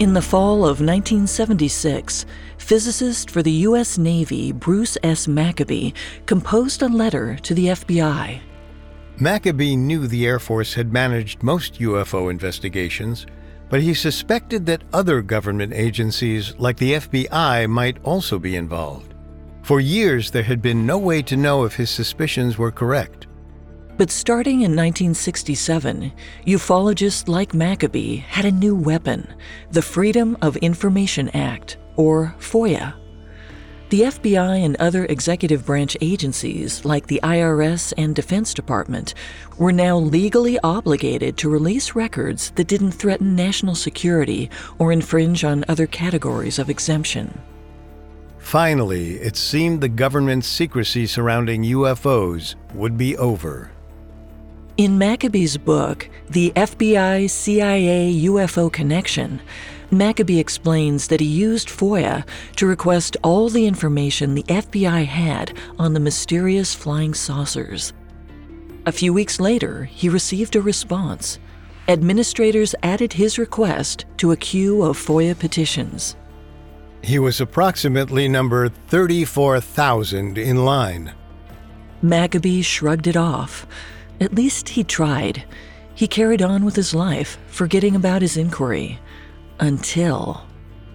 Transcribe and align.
In 0.00 0.14
the 0.14 0.22
fall 0.22 0.60
of 0.60 0.80
1976, 0.80 2.24
physicist 2.56 3.30
for 3.30 3.42
the 3.42 3.52
U.S. 3.68 3.98
Navy 3.98 4.50
Bruce 4.50 4.96
S. 5.02 5.28
Maccabee 5.28 5.92
composed 6.24 6.80
a 6.80 6.88
letter 6.88 7.36
to 7.42 7.52
the 7.52 7.66
FBI. 7.66 8.40
Maccabee 9.18 9.76
knew 9.76 10.06
the 10.06 10.26
Air 10.26 10.38
Force 10.38 10.72
had 10.72 10.90
managed 10.90 11.42
most 11.42 11.80
UFO 11.80 12.30
investigations, 12.30 13.26
but 13.68 13.82
he 13.82 13.92
suspected 13.92 14.64
that 14.64 14.84
other 14.94 15.20
government 15.20 15.74
agencies 15.74 16.54
like 16.56 16.78
the 16.78 16.94
FBI 16.94 17.68
might 17.68 18.02
also 18.02 18.38
be 18.38 18.56
involved. 18.56 19.12
For 19.60 19.80
years, 19.80 20.30
there 20.30 20.44
had 20.44 20.62
been 20.62 20.86
no 20.86 20.96
way 20.96 21.20
to 21.20 21.36
know 21.36 21.64
if 21.64 21.74
his 21.74 21.90
suspicions 21.90 22.56
were 22.56 22.72
correct. 22.72 23.26
But 24.00 24.10
starting 24.10 24.62
in 24.62 24.74
1967, 24.74 26.10
ufologists 26.46 27.28
like 27.28 27.52
Maccabee 27.52 28.16
had 28.16 28.46
a 28.46 28.50
new 28.50 28.74
weapon 28.74 29.28
the 29.72 29.82
Freedom 29.82 30.38
of 30.40 30.56
Information 30.56 31.28
Act, 31.36 31.76
or 31.96 32.34
FOIA. 32.38 32.94
The 33.90 34.00
FBI 34.00 34.64
and 34.64 34.74
other 34.76 35.04
executive 35.04 35.66
branch 35.66 35.98
agencies, 36.00 36.82
like 36.86 37.08
the 37.08 37.20
IRS 37.22 37.92
and 37.98 38.16
Defense 38.16 38.54
Department, 38.54 39.12
were 39.58 39.70
now 39.70 39.98
legally 39.98 40.58
obligated 40.60 41.36
to 41.36 41.50
release 41.50 41.94
records 41.94 42.52
that 42.52 42.68
didn't 42.68 42.92
threaten 42.92 43.36
national 43.36 43.74
security 43.74 44.48
or 44.78 44.92
infringe 44.92 45.44
on 45.44 45.62
other 45.68 45.86
categories 45.86 46.58
of 46.58 46.70
exemption. 46.70 47.38
Finally, 48.38 49.16
it 49.16 49.36
seemed 49.36 49.82
the 49.82 49.90
government's 49.90 50.48
secrecy 50.48 51.06
surrounding 51.06 51.64
UFOs 51.64 52.54
would 52.72 52.96
be 52.96 53.14
over. 53.18 53.70
In 54.80 54.96
Maccabee's 54.96 55.58
book, 55.58 56.08
The 56.30 56.54
FBI 56.56 57.28
CIA 57.28 58.14
UFO 58.24 58.72
Connection, 58.72 59.42
Maccabee 59.90 60.38
explains 60.38 61.08
that 61.08 61.20
he 61.20 61.26
used 61.26 61.68
FOIA 61.68 62.26
to 62.56 62.66
request 62.66 63.18
all 63.22 63.50
the 63.50 63.66
information 63.66 64.34
the 64.34 64.44
FBI 64.44 65.04
had 65.04 65.54
on 65.78 65.92
the 65.92 66.00
mysterious 66.00 66.74
flying 66.74 67.12
saucers. 67.12 67.92
A 68.86 68.92
few 68.92 69.12
weeks 69.12 69.38
later, 69.38 69.84
he 69.84 70.08
received 70.08 70.56
a 70.56 70.62
response. 70.62 71.38
Administrators 71.86 72.74
added 72.82 73.12
his 73.12 73.38
request 73.38 74.06
to 74.16 74.32
a 74.32 74.36
queue 74.38 74.82
of 74.82 74.96
FOIA 74.96 75.38
petitions. 75.38 76.16
He 77.02 77.18
was 77.18 77.38
approximately 77.38 78.28
number 78.28 78.70
34,000 78.70 80.38
in 80.38 80.64
line. 80.64 81.12
Maccabee 82.00 82.62
shrugged 82.62 83.06
it 83.06 83.18
off. 83.18 83.66
At 84.20 84.34
least 84.34 84.68
he 84.68 84.84
tried. 84.84 85.44
He 85.94 86.06
carried 86.06 86.42
on 86.42 86.64
with 86.64 86.76
his 86.76 86.94
life, 86.94 87.38
forgetting 87.48 87.96
about 87.96 88.22
his 88.22 88.36
inquiry. 88.36 88.98
Until. 89.58 90.42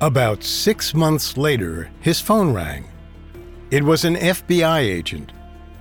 About 0.01 0.43
six 0.43 0.93
months 0.93 1.37
later, 1.37 1.89
his 2.01 2.19
phone 2.21 2.53
rang. 2.53 2.85
It 3.71 3.83
was 3.83 4.05
an 4.05 4.15
FBI 4.15 4.79
agent. 4.79 5.31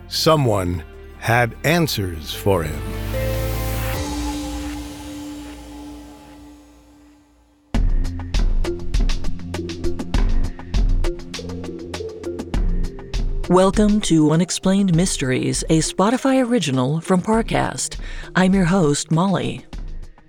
Someone 0.08 0.82
had 1.18 1.54
answers 1.64 2.32
for 2.32 2.62
him. 2.62 3.23
Welcome 13.50 14.00
to 14.02 14.30
Unexplained 14.30 14.96
Mysteries, 14.96 15.62
a 15.64 15.80
Spotify 15.80 16.42
original 16.42 17.02
from 17.02 17.20
Parcast. 17.20 17.98
I'm 18.34 18.54
your 18.54 18.64
host, 18.64 19.10
Molly. 19.10 19.66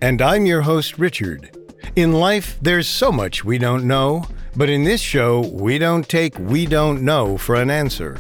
And 0.02 0.22
I'm 0.22 0.46
your 0.46 0.62
host, 0.62 1.00
Richard. 1.00 1.56
In 1.96 2.12
life, 2.12 2.58
there's 2.62 2.90
so 2.90 3.14
much 3.14 3.46
we 3.46 3.58
don't 3.58 3.86
know, 3.86 4.26
but 4.58 4.70
in 4.70 4.84
this 4.84 5.00
show, 5.00 5.48
we 5.54 5.78
don't 5.78 6.10
take 6.10 6.38
we 6.40 6.66
don't 6.66 7.04
know 7.04 7.38
for 7.38 7.56
an 7.56 7.70
answer. 7.70 8.18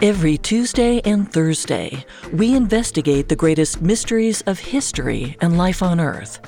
Every 0.00 0.38
Tuesday 0.38 1.02
and 1.04 1.30
Thursday, 1.30 2.06
we 2.32 2.56
investigate 2.56 3.28
the 3.28 3.36
greatest 3.36 3.82
mysteries 3.82 4.40
of 4.46 4.58
history 4.58 5.36
and 5.42 5.58
life 5.58 5.82
on 5.82 6.00
Earth. 6.00 6.40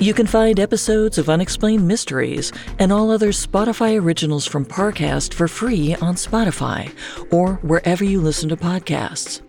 You 0.00 0.14
can 0.14 0.28
find 0.28 0.60
episodes 0.60 1.18
of 1.18 1.28
Unexplained 1.28 1.88
Mysteries 1.88 2.52
and 2.78 2.92
all 2.92 3.10
other 3.10 3.30
Spotify 3.30 4.00
originals 4.00 4.46
from 4.46 4.64
Parcast 4.64 5.34
for 5.34 5.48
free 5.48 5.96
on 5.96 6.14
Spotify 6.14 6.92
or 7.32 7.54
wherever 7.62 8.04
you 8.04 8.20
listen 8.20 8.48
to 8.50 8.56
podcasts. 8.56 9.42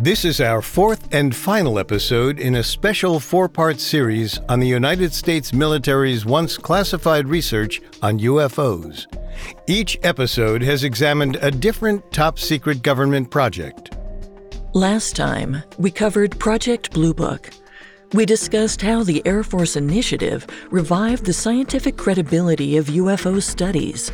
This 0.00 0.24
is 0.24 0.40
our 0.40 0.62
fourth 0.62 1.12
and 1.12 1.34
final 1.34 1.80
episode 1.80 2.38
in 2.38 2.54
a 2.54 2.62
special 2.62 3.18
four 3.18 3.48
part 3.48 3.80
series 3.80 4.38
on 4.48 4.60
the 4.60 4.68
United 4.68 5.12
States 5.12 5.52
military's 5.52 6.24
once 6.24 6.56
classified 6.56 7.26
research 7.26 7.82
on 8.02 8.20
UFOs. 8.20 9.12
Each 9.66 9.98
episode 10.04 10.62
has 10.62 10.84
examined 10.84 11.38
a 11.42 11.50
different 11.50 12.12
top 12.12 12.38
secret 12.38 12.82
government 12.82 13.32
project. 13.32 13.96
Last 14.74 15.16
time, 15.16 15.64
we 15.76 15.90
covered 15.90 16.38
Project 16.38 16.92
Blue 16.92 17.14
Book 17.14 17.50
we 18.12 18.24
discussed 18.24 18.82
how 18.82 19.02
the 19.02 19.22
Air 19.26 19.42
Force 19.42 19.76
Initiative 19.76 20.46
revived 20.70 21.24
the 21.24 21.32
scientific 21.32 21.96
credibility 21.96 22.76
of 22.76 22.86
UFO 22.86 23.42
studies. 23.42 24.12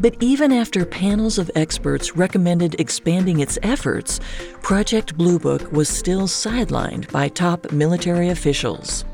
But 0.00 0.16
even 0.20 0.52
after 0.52 0.84
panels 0.84 1.38
of 1.38 1.50
experts 1.54 2.16
recommended 2.16 2.80
expanding 2.80 3.40
its 3.40 3.58
efforts, 3.62 4.20
Project 4.62 5.16
Blue 5.16 5.38
Book 5.38 5.70
was 5.72 5.88
still 5.88 6.28
sidelined 6.28 7.10
by 7.10 7.28
top 7.28 7.72
military 7.72 8.28
officials. 8.28 9.04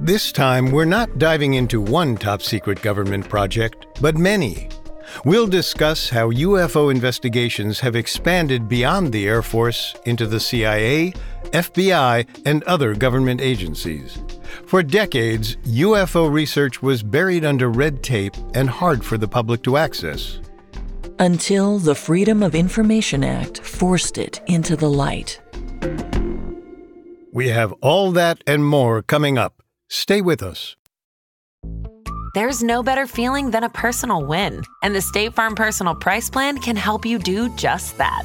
This 0.00 0.32
time, 0.32 0.72
we're 0.72 0.84
not 0.84 1.18
diving 1.18 1.54
into 1.54 1.80
one 1.80 2.16
top 2.16 2.42
secret 2.42 2.82
government 2.82 3.28
project, 3.28 3.86
but 4.00 4.16
many. 4.16 4.68
We'll 5.24 5.46
discuss 5.46 6.10
how 6.10 6.30
UFO 6.32 6.90
investigations 6.90 7.80
have 7.80 7.96
expanded 7.96 8.68
beyond 8.68 9.12
the 9.12 9.26
Air 9.26 9.42
Force 9.42 9.94
into 10.04 10.26
the 10.26 10.40
CIA, 10.40 11.14
FBI, 11.52 12.26
and 12.44 12.62
other 12.64 12.94
government 12.94 13.40
agencies. 13.40 14.18
For 14.66 14.82
decades, 14.82 15.56
UFO 15.64 16.30
research 16.32 16.82
was 16.82 17.02
buried 17.02 17.44
under 17.44 17.68
red 17.68 18.02
tape 18.02 18.34
and 18.54 18.68
hard 18.68 19.04
for 19.04 19.18
the 19.18 19.28
public 19.28 19.62
to 19.64 19.76
access. 19.76 20.40
Until 21.18 21.78
the 21.78 21.94
Freedom 21.94 22.42
of 22.42 22.54
Information 22.54 23.24
Act 23.24 23.58
forced 23.58 24.18
it 24.18 24.40
into 24.46 24.76
the 24.76 24.90
light. 24.90 25.40
We 27.32 27.48
have 27.48 27.72
all 27.82 28.12
that 28.12 28.42
and 28.46 28.64
more 28.64 29.02
coming 29.02 29.38
up. 29.38 29.62
Stay 29.88 30.20
with 30.20 30.42
us. 30.42 30.76
There's 32.34 32.62
no 32.62 32.82
better 32.82 33.06
feeling 33.06 33.50
than 33.50 33.64
a 33.64 33.70
personal 33.70 34.22
win, 34.24 34.62
and 34.82 34.94
the 34.94 35.00
State 35.00 35.32
Farm 35.32 35.54
Personal 35.54 35.94
Price 35.94 36.28
Plan 36.28 36.58
can 36.58 36.76
help 36.76 37.06
you 37.06 37.18
do 37.18 37.48
just 37.56 37.96
that. 37.96 38.24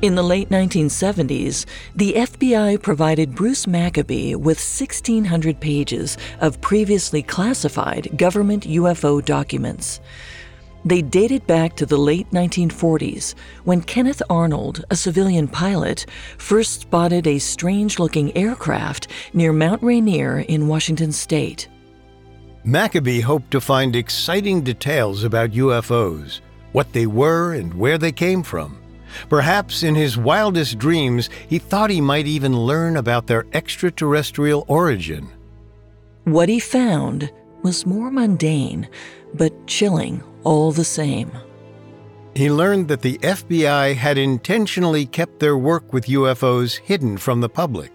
In 0.00 0.14
the 0.14 0.22
late 0.22 0.48
1970s, 0.50 1.66
the 1.96 2.12
FBI 2.12 2.80
provided 2.80 3.34
Bruce 3.34 3.66
Maccabee 3.66 4.36
with 4.36 4.58
1,600 4.58 5.58
pages 5.58 6.16
of 6.40 6.60
previously 6.60 7.20
classified 7.20 8.16
government 8.16 8.62
UFO 8.62 9.24
documents. 9.24 9.98
They 10.84 11.02
dated 11.02 11.44
back 11.48 11.74
to 11.76 11.86
the 11.86 11.96
late 11.96 12.30
1940s 12.30 13.34
when 13.64 13.82
Kenneth 13.82 14.22
Arnold, 14.30 14.84
a 14.88 14.94
civilian 14.94 15.48
pilot, 15.48 16.06
first 16.38 16.82
spotted 16.82 17.26
a 17.26 17.40
strange 17.40 17.98
looking 17.98 18.36
aircraft 18.36 19.08
near 19.32 19.52
Mount 19.52 19.82
Rainier 19.82 20.38
in 20.38 20.68
Washington 20.68 21.10
state. 21.10 21.66
Maccabee 22.62 23.20
hoped 23.20 23.50
to 23.50 23.60
find 23.60 23.96
exciting 23.96 24.62
details 24.62 25.24
about 25.24 25.50
UFOs, 25.50 26.40
what 26.70 26.92
they 26.92 27.06
were 27.06 27.54
and 27.54 27.74
where 27.74 27.98
they 27.98 28.12
came 28.12 28.44
from. 28.44 28.78
Perhaps 29.28 29.82
in 29.82 29.94
his 29.94 30.16
wildest 30.16 30.78
dreams, 30.78 31.30
he 31.48 31.58
thought 31.58 31.90
he 31.90 32.00
might 32.00 32.26
even 32.26 32.56
learn 32.56 32.96
about 32.96 33.26
their 33.26 33.46
extraterrestrial 33.52 34.64
origin. 34.68 35.28
What 36.24 36.48
he 36.48 36.60
found 36.60 37.30
was 37.62 37.86
more 37.86 38.10
mundane, 38.10 38.88
but 39.34 39.66
chilling 39.66 40.22
all 40.44 40.72
the 40.72 40.84
same. 40.84 41.30
He 42.34 42.50
learned 42.50 42.88
that 42.88 43.02
the 43.02 43.18
FBI 43.18 43.94
had 43.96 44.16
intentionally 44.16 45.06
kept 45.06 45.40
their 45.40 45.58
work 45.58 45.92
with 45.92 46.06
UFOs 46.06 46.76
hidden 46.76 47.16
from 47.16 47.40
the 47.40 47.48
public, 47.48 47.90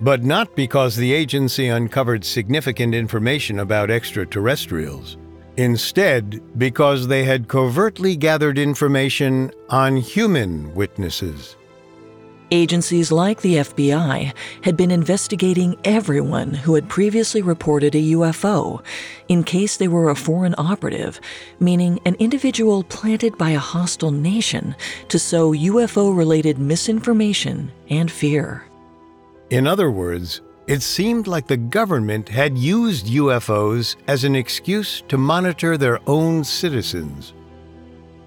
but 0.00 0.22
not 0.22 0.54
because 0.54 0.96
the 0.96 1.12
agency 1.12 1.68
uncovered 1.68 2.24
significant 2.24 2.94
information 2.94 3.60
about 3.60 3.90
extraterrestrials. 3.90 5.16
Instead, 5.60 6.40
because 6.56 7.06
they 7.06 7.22
had 7.22 7.46
covertly 7.46 8.16
gathered 8.16 8.56
information 8.58 9.52
on 9.68 9.94
human 9.94 10.74
witnesses. 10.74 11.54
Agencies 12.50 13.12
like 13.12 13.42
the 13.42 13.56
FBI 13.56 14.32
had 14.62 14.74
been 14.74 14.90
investigating 14.90 15.76
everyone 15.84 16.54
who 16.54 16.74
had 16.76 16.88
previously 16.88 17.42
reported 17.42 17.94
a 17.94 17.98
UFO 18.16 18.82
in 19.28 19.44
case 19.44 19.76
they 19.76 19.86
were 19.86 20.08
a 20.08 20.16
foreign 20.16 20.54
operative, 20.56 21.20
meaning 21.60 22.00
an 22.06 22.14
individual 22.14 22.82
planted 22.84 23.36
by 23.36 23.50
a 23.50 23.58
hostile 23.58 24.12
nation 24.12 24.74
to 25.08 25.18
sow 25.18 25.52
UFO 25.52 26.16
related 26.16 26.58
misinformation 26.58 27.70
and 27.90 28.10
fear. 28.10 28.64
In 29.50 29.66
other 29.66 29.90
words, 29.90 30.40
it 30.70 30.82
seemed 30.82 31.26
like 31.26 31.48
the 31.48 31.56
government 31.56 32.28
had 32.28 32.56
used 32.56 33.06
UFOs 33.06 33.96
as 34.06 34.22
an 34.22 34.36
excuse 34.36 35.02
to 35.08 35.18
monitor 35.18 35.76
their 35.76 35.98
own 36.08 36.44
citizens. 36.44 37.34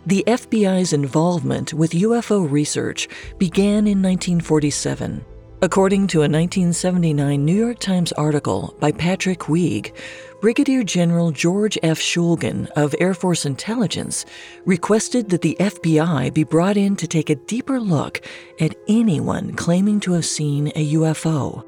The 0.08 0.26
FBI's 0.28 0.92
involvement 0.92 1.74
with 1.74 1.92
UFO 1.92 2.46
research 2.52 3.08
began 3.38 3.88
in 3.88 4.02
1947. 4.02 5.24
According 5.62 6.08
to 6.08 6.18
a 6.18 6.28
1979 6.28 7.46
New 7.46 7.56
York 7.56 7.80
Times 7.80 8.12
article 8.12 8.76
by 8.82 8.92
Patrick 8.92 9.40
Weig, 9.48 9.96
Brigadier 10.42 10.84
General 10.84 11.32
George 11.32 11.78
F. 11.82 12.00
Schulgen 12.00 12.70
of 12.72 12.94
Air 13.00 13.14
Force 13.14 13.46
Intelligence 13.46 14.26
requested 14.66 15.30
that 15.30 15.44
the 15.44 15.56
FBI 15.62 16.34
be 16.34 16.44
brought 16.44 16.76
in 16.76 16.98
to 16.98 17.08
take 17.08 17.30
a 17.30 17.36
deeper 17.36 17.80
look 17.80 18.20
at 18.60 18.76
anyone 18.90 19.54
claiming 19.54 20.02
to 20.02 20.12
have 20.12 20.26
seen 20.26 20.68
a 20.76 20.92
UFO. 20.96 21.64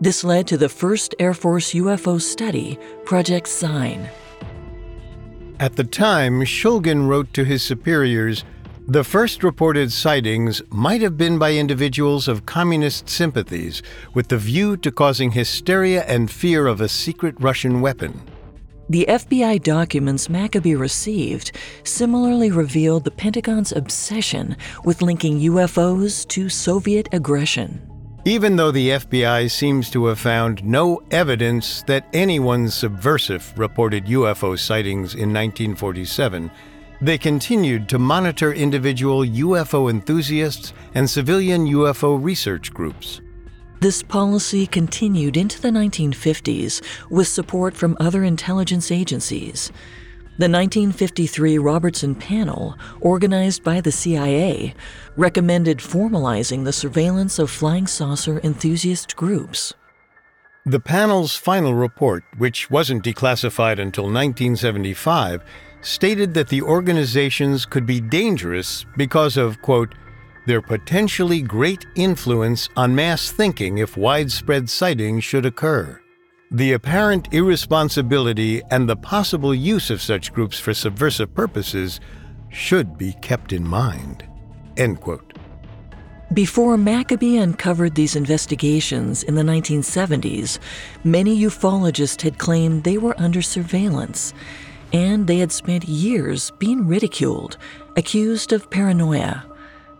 This 0.00 0.24
led 0.24 0.46
to 0.48 0.56
the 0.56 0.68
first 0.68 1.14
Air 1.18 1.34
Force 1.34 1.72
UFO 1.72 2.20
study, 2.20 2.78
Project 3.04 3.48
Sign. 3.48 4.08
At 5.60 5.76
the 5.76 5.84
time, 5.84 6.40
Schulgen 6.42 7.08
wrote 7.08 7.32
to 7.34 7.44
his 7.44 7.62
superiors 7.62 8.44
the 8.86 9.04
first 9.04 9.42
reported 9.42 9.90
sightings 9.90 10.60
might 10.68 11.00
have 11.00 11.16
been 11.16 11.38
by 11.38 11.54
individuals 11.54 12.28
of 12.28 12.44
communist 12.44 13.08
sympathies 13.08 13.82
with 14.12 14.28
the 14.28 14.36
view 14.36 14.76
to 14.78 14.92
causing 14.92 15.30
hysteria 15.30 16.02
and 16.02 16.30
fear 16.30 16.66
of 16.66 16.82
a 16.82 16.88
secret 16.88 17.34
Russian 17.40 17.80
weapon. 17.80 18.20
The 18.90 19.06
FBI 19.08 19.62
documents 19.62 20.28
Maccabee 20.28 20.74
received 20.74 21.52
similarly 21.84 22.50
revealed 22.50 23.04
the 23.04 23.10
Pentagon's 23.10 23.72
obsession 23.72 24.54
with 24.84 25.00
linking 25.00 25.40
UFOs 25.40 26.28
to 26.28 26.50
Soviet 26.50 27.08
aggression. 27.12 27.93
Even 28.26 28.56
though 28.56 28.70
the 28.70 28.88
FBI 28.88 29.50
seems 29.50 29.90
to 29.90 30.06
have 30.06 30.18
found 30.18 30.64
no 30.64 31.02
evidence 31.10 31.82
that 31.82 32.08
anyone 32.14 32.70
subversive 32.70 33.52
reported 33.58 34.06
UFO 34.06 34.58
sightings 34.58 35.12
in 35.12 35.28
1947, 35.28 36.50
they 37.02 37.18
continued 37.18 37.86
to 37.90 37.98
monitor 37.98 38.54
individual 38.54 39.26
UFO 39.26 39.90
enthusiasts 39.90 40.72
and 40.94 41.08
civilian 41.08 41.66
UFO 41.66 42.22
research 42.22 42.72
groups. 42.72 43.20
This 43.80 44.02
policy 44.02 44.66
continued 44.66 45.36
into 45.36 45.60
the 45.60 45.68
1950s 45.68 46.80
with 47.10 47.28
support 47.28 47.76
from 47.76 47.94
other 48.00 48.24
intelligence 48.24 48.90
agencies. 48.90 49.70
The 50.36 50.48
1953 50.48 51.58
Robertson 51.58 52.16
Panel, 52.16 52.76
organized 53.00 53.62
by 53.62 53.80
the 53.80 53.92
CIA, 53.92 54.74
recommended 55.16 55.78
formalizing 55.78 56.64
the 56.64 56.72
surveillance 56.72 57.38
of 57.38 57.52
flying 57.52 57.86
saucer 57.86 58.40
enthusiast 58.42 59.14
groups. 59.14 59.74
The 60.66 60.80
panel's 60.80 61.36
final 61.36 61.72
report, 61.72 62.24
which 62.36 62.68
wasn't 62.68 63.04
declassified 63.04 63.78
until 63.78 64.04
1975, 64.04 65.44
stated 65.82 66.34
that 66.34 66.48
the 66.48 66.62
organizations 66.62 67.64
could 67.64 67.86
be 67.86 68.00
dangerous 68.00 68.84
because 68.96 69.36
of, 69.36 69.62
quote, 69.62 69.94
their 70.46 70.60
potentially 70.60 71.42
great 71.42 71.86
influence 71.94 72.68
on 72.76 72.92
mass 72.92 73.30
thinking 73.30 73.78
if 73.78 73.96
widespread 73.96 74.68
sightings 74.68 75.22
should 75.22 75.46
occur. 75.46 76.00
The 76.54 76.74
apparent 76.74 77.34
irresponsibility 77.34 78.62
and 78.70 78.88
the 78.88 78.94
possible 78.94 79.52
use 79.52 79.90
of 79.90 80.00
such 80.00 80.32
groups 80.32 80.56
for 80.56 80.72
subversive 80.72 81.34
purposes 81.34 81.98
should 82.48 82.96
be 82.96 83.14
kept 83.14 83.52
in 83.52 83.66
mind. 83.66 84.22
End 84.76 85.00
quote. 85.00 85.32
Before 86.32 86.76
Maccabee 86.76 87.38
uncovered 87.38 87.96
these 87.96 88.14
investigations 88.14 89.24
in 89.24 89.34
the 89.34 89.42
1970s, 89.42 90.60
many 91.02 91.36
ufologists 91.40 92.22
had 92.22 92.38
claimed 92.38 92.84
they 92.84 92.98
were 92.98 93.20
under 93.20 93.42
surveillance, 93.42 94.32
and 94.92 95.26
they 95.26 95.38
had 95.38 95.50
spent 95.50 95.88
years 95.88 96.52
being 96.60 96.86
ridiculed, 96.86 97.56
accused 97.96 98.52
of 98.52 98.70
paranoia. 98.70 99.44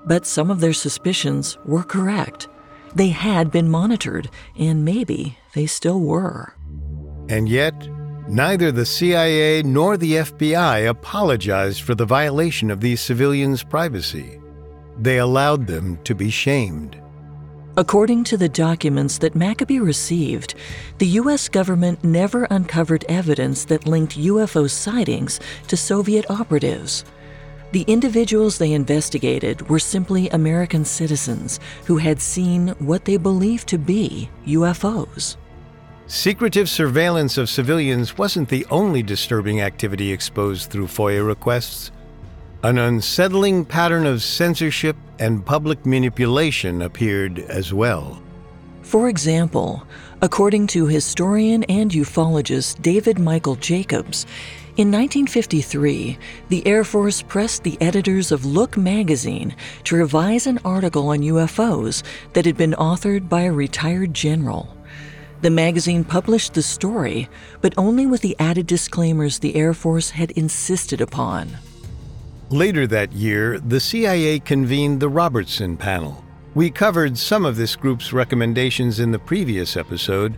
But 0.06 0.24
some 0.24 0.52
of 0.52 0.60
their 0.60 0.72
suspicions 0.72 1.58
were 1.64 1.82
correct. 1.82 2.46
They 2.94 3.08
had 3.08 3.50
been 3.50 3.68
monitored, 3.68 4.30
and 4.58 4.84
maybe 4.84 5.38
they 5.54 5.66
still 5.66 6.00
were. 6.00 6.54
And 7.28 7.48
yet, 7.48 7.88
neither 8.28 8.70
the 8.70 8.86
CIA 8.86 9.62
nor 9.62 9.96
the 9.96 10.14
FBI 10.14 10.88
apologized 10.88 11.82
for 11.82 11.94
the 11.94 12.06
violation 12.06 12.70
of 12.70 12.80
these 12.80 13.00
civilians' 13.00 13.64
privacy. 13.64 14.40
They 14.98 15.18
allowed 15.18 15.66
them 15.66 15.98
to 16.04 16.14
be 16.14 16.30
shamed. 16.30 17.00
According 17.76 18.22
to 18.24 18.36
the 18.36 18.48
documents 18.48 19.18
that 19.18 19.34
Maccabee 19.34 19.80
received, 19.80 20.54
the 20.98 21.08
U.S. 21.18 21.48
government 21.48 22.04
never 22.04 22.44
uncovered 22.44 23.04
evidence 23.08 23.64
that 23.64 23.88
linked 23.88 24.16
UFO 24.16 24.70
sightings 24.70 25.40
to 25.66 25.76
Soviet 25.76 26.30
operatives. 26.30 27.04
The 27.74 27.82
individuals 27.88 28.58
they 28.58 28.72
investigated 28.72 29.68
were 29.68 29.80
simply 29.80 30.28
American 30.28 30.84
citizens 30.84 31.58
who 31.86 31.96
had 31.96 32.20
seen 32.20 32.68
what 32.78 33.04
they 33.04 33.16
believed 33.16 33.66
to 33.66 33.78
be 33.78 34.30
UFOs. 34.46 35.36
Secretive 36.06 36.68
surveillance 36.68 37.36
of 37.36 37.50
civilians 37.50 38.16
wasn't 38.16 38.48
the 38.48 38.64
only 38.70 39.02
disturbing 39.02 39.60
activity 39.60 40.12
exposed 40.12 40.70
through 40.70 40.86
FOIA 40.86 41.26
requests. 41.26 41.90
An 42.62 42.78
unsettling 42.78 43.64
pattern 43.64 44.06
of 44.06 44.22
censorship 44.22 44.94
and 45.18 45.44
public 45.44 45.84
manipulation 45.84 46.80
appeared 46.80 47.40
as 47.40 47.74
well. 47.74 48.22
For 48.82 49.08
example, 49.08 49.84
according 50.22 50.68
to 50.68 50.86
historian 50.86 51.64
and 51.64 51.90
ufologist 51.90 52.80
David 52.82 53.18
Michael 53.18 53.56
Jacobs, 53.56 54.26
in 54.76 54.88
1953, 54.88 56.18
the 56.48 56.66
Air 56.66 56.82
Force 56.82 57.22
pressed 57.22 57.62
the 57.62 57.80
editors 57.80 58.32
of 58.32 58.44
Look 58.44 58.76
magazine 58.76 59.54
to 59.84 59.94
revise 59.94 60.48
an 60.48 60.58
article 60.64 61.10
on 61.10 61.20
UFOs 61.20 62.02
that 62.32 62.44
had 62.44 62.56
been 62.56 62.72
authored 62.72 63.28
by 63.28 63.42
a 63.42 63.52
retired 63.52 64.12
general. 64.12 64.76
The 65.42 65.50
magazine 65.50 66.02
published 66.02 66.54
the 66.54 66.62
story, 66.62 67.28
but 67.60 67.72
only 67.76 68.04
with 68.04 68.22
the 68.22 68.34
added 68.40 68.66
disclaimers 68.66 69.38
the 69.38 69.54
Air 69.54 69.74
Force 69.74 70.10
had 70.10 70.32
insisted 70.32 71.00
upon. 71.00 71.50
Later 72.50 72.84
that 72.88 73.12
year, 73.12 73.60
the 73.60 73.78
CIA 73.78 74.40
convened 74.40 74.98
the 74.98 75.08
Robertson 75.08 75.76
Panel. 75.76 76.24
We 76.56 76.68
covered 76.68 77.16
some 77.16 77.44
of 77.44 77.54
this 77.54 77.76
group's 77.76 78.12
recommendations 78.12 78.98
in 78.98 79.12
the 79.12 79.20
previous 79.20 79.76
episode, 79.76 80.36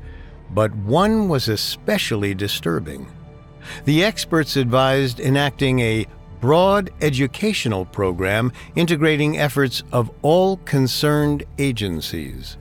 but 0.50 0.76
one 0.76 1.30
was 1.30 1.48
especially 1.48 2.34
disturbing 2.34 3.06
the 3.85 4.04
experts 4.04 4.56
advised 4.56 5.20
enacting 5.20 5.80
a 5.80 6.06
broad 6.40 6.90
educational 7.00 7.85
program 7.85 8.52
integrating 8.75 9.38
efforts 9.38 9.82
of 9.92 10.11
all 10.23 10.58
concerned 10.58 11.44
agencies. 11.58 12.56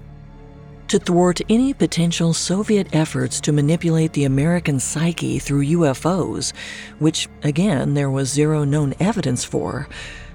To 0.89 0.99
thwart 0.99 1.41
any 1.49 1.73
potential 1.73 2.33
Soviet 2.33 2.95
efforts 2.95 3.41
to 3.41 3.51
manipulate 3.51 4.13
the 4.13 4.25
American 4.25 4.79
psyche 4.79 5.39
through 5.39 5.65
UFOs, 5.65 6.53
which, 6.99 7.27
again, 7.43 7.95
there 7.95 8.11
was 8.11 8.29
zero 8.29 8.63
known 8.63 8.93
evidence 8.99 9.43
for, 9.43 9.89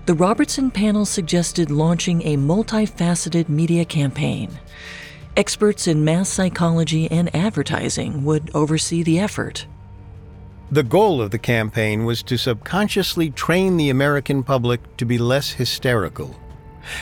the 0.07 0.15
Robertson 0.15 0.73
panel 0.73 1.05
suggested 1.05 1.71
launching 1.71 2.23
a 2.23 2.37
multifaceted 2.37 3.49
media 3.49 3.85
campaign. 3.85 4.59
Experts 5.37 5.87
in 5.87 6.05
mass 6.05 6.29
psychology 6.29 7.09
and 7.11 7.35
advertising 7.35 8.25
would 8.25 8.51
oversee 8.53 9.05
the 9.05 9.21
effort. 9.21 9.67
The 10.73 10.85
goal 10.85 11.21
of 11.21 11.33
the 11.33 11.39
campaign 11.39 12.05
was 12.05 12.23
to 12.23 12.39
subconsciously 12.39 13.31
train 13.31 13.77
the 13.77 13.91
American 13.91 14.45
public 14.45 14.97
to 14.99 15.05
be 15.05 15.19
less 15.19 15.51
hysterical. 15.51 16.39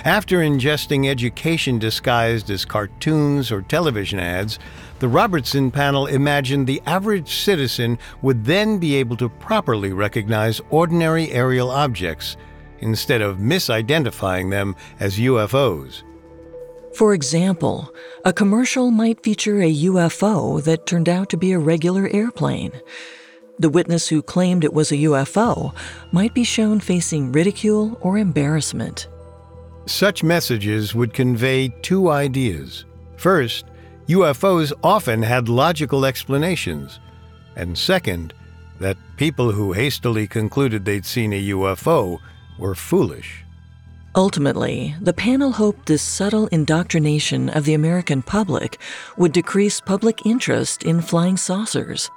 After 0.07 0.39
ingesting 0.39 1.07
education 1.07 1.79
disguised 1.79 2.51
as 2.51 2.65
cartoons 2.65 3.53
or 3.53 3.61
television 3.61 4.19
ads, 4.19 4.59
the 5.01 5.09
Robertson 5.09 5.71
panel 5.71 6.07
imagined 6.07 6.67
the 6.67 6.83
average 6.87 7.35
citizen 7.35 7.99
would 8.23 8.47
then 8.47 8.79
be 8.79 8.97
able 8.97 9.17
to 9.19 9.29
properly 9.29 9.93
recognize 9.93 10.63
ordinary 10.71 11.31
aerial 11.31 11.71
objects 11.71 12.39
instead 12.79 13.21
of 13.21 13.37
misidentifying 13.37 14.51
them 14.51 14.77
as 14.99 15.19
UFOs. 15.19 16.05
For 16.97 17.13
example, 17.13 17.95
a 18.25 18.33
commercial 18.33 18.91
might 18.91 19.23
feature 19.23 19.61
a 19.61 19.75
UFO 19.75 20.65
that 20.65 20.87
turned 20.87 21.09
out 21.09 21.29
to 21.29 21.37
be 21.37 21.53
a 21.53 21.59
regular 21.59 22.09
airplane. 22.09 22.73
The 23.61 23.69
witness 23.69 24.07
who 24.09 24.23
claimed 24.23 24.63
it 24.63 24.73
was 24.73 24.93
a 24.93 24.97
UFO 24.97 25.75
might 26.13 26.33
be 26.33 26.45
shown 26.45 26.79
facing 26.79 27.33
ridicule 27.33 27.99
or 28.01 28.17
embarrassment. 28.17 29.09
Such 29.87 30.23
messages 30.23 30.95
would 30.95 31.13
convey 31.13 31.69
two 31.83 32.09
ideas. 32.09 32.85
First, 33.17 33.65
UFOs 34.07 34.73
often 34.85 35.23
had 35.23 35.49
logical 35.49 36.05
explanations. 36.05 37.01
And 37.57 37.77
second, 37.77 38.33
that 38.79 38.97
people 39.17 39.51
who 39.51 39.73
hastily 39.73 40.29
concluded 40.29 40.85
they'd 40.85 41.05
seen 41.05 41.33
a 41.33 41.49
UFO 41.49 42.19
were 42.59 42.77
foolish. 42.77 43.45
Ultimately, 44.15 44.95
the 45.01 45.13
panel 45.13 45.53
hoped 45.53 45.87
this 45.87 46.03
subtle 46.03 46.47
indoctrination 46.49 47.49
of 47.49 47.65
the 47.65 47.75
American 47.75 48.23
public 48.23 48.79
would 49.17 49.33
decrease 49.33 49.81
public 49.81 50.25
interest 50.25 50.85
in 50.85 51.01
flying 51.01 51.37
saucers 51.37 52.09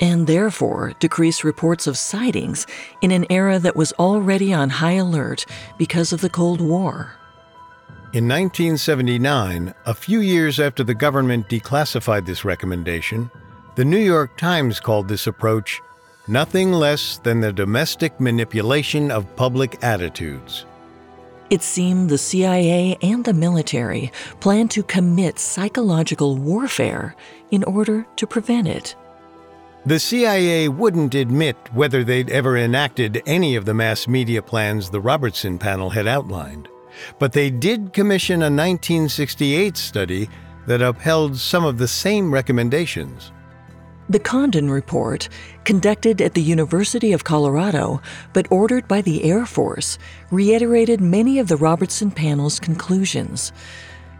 and 0.00 0.26
therefore 0.26 0.94
decrease 0.98 1.44
reports 1.44 1.86
of 1.86 1.96
sightings 1.96 2.66
in 3.02 3.10
an 3.10 3.26
era 3.30 3.58
that 3.58 3.76
was 3.76 3.92
already 3.94 4.52
on 4.52 4.70
high 4.70 4.92
alert 4.92 5.46
because 5.78 6.12
of 6.12 6.20
the 6.20 6.30
Cold 6.30 6.60
War. 6.60 7.12
In 8.12 8.26
1979, 8.26 9.72
a 9.86 9.94
few 9.94 10.20
years 10.20 10.58
after 10.58 10.82
the 10.82 10.94
government 10.94 11.48
declassified 11.48 12.26
this 12.26 12.44
recommendation, 12.44 13.30
the 13.76 13.84
New 13.84 13.98
York 13.98 14.36
Times 14.36 14.80
called 14.80 15.06
this 15.06 15.28
approach 15.28 15.80
nothing 16.26 16.72
less 16.72 17.18
than 17.18 17.40
the 17.40 17.52
domestic 17.52 18.18
manipulation 18.18 19.10
of 19.10 19.36
public 19.36 19.78
attitudes. 19.82 20.66
It 21.50 21.62
seemed 21.62 22.08
the 22.08 22.18
CIA 22.18 22.96
and 23.02 23.24
the 23.24 23.32
military 23.32 24.12
planned 24.38 24.70
to 24.72 24.84
commit 24.84 25.38
psychological 25.38 26.36
warfare 26.36 27.16
in 27.50 27.64
order 27.64 28.06
to 28.16 28.26
prevent 28.26 28.68
it. 28.68 28.94
The 29.86 29.98
CIA 29.98 30.68
wouldn't 30.68 31.14
admit 31.14 31.56
whether 31.72 32.04
they'd 32.04 32.28
ever 32.28 32.58
enacted 32.58 33.22
any 33.24 33.56
of 33.56 33.64
the 33.64 33.72
mass 33.72 34.06
media 34.06 34.42
plans 34.42 34.90
the 34.90 35.00
Robertson 35.00 35.58
panel 35.58 35.88
had 35.88 36.06
outlined, 36.06 36.68
but 37.18 37.32
they 37.32 37.48
did 37.48 37.94
commission 37.94 38.42
a 38.42 38.52
1968 38.52 39.78
study 39.78 40.28
that 40.66 40.82
upheld 40.82 41.38
some 41.38 41.64
of 41.64 41.78
the 41.78 41.88
same 41.88 42.30
recommendations. 42.30 43.32
The 44.10 44.18
Condon 44.18 44.70
Report, 44.70 45.30
conducted 45.64 46.20
at 46.20 46.34
the 46.34 46.42
University 46.42 47.12
of 47.14 47.24
Colorado 47.24 48.02
but 48.34 48.50
ordered 48.52 48.86
by 48.86 49.00
the 49.00 49.24
Air 49.24 49.46
Force, 49.46 49.98
reiterated 50.30 51.00
many 51.00 51.38
of 51.38 51.48
the 51.48 51.56
Robertson 51.56 52.10
panel's 52.10 52.60
conclusions. 52.60 53.50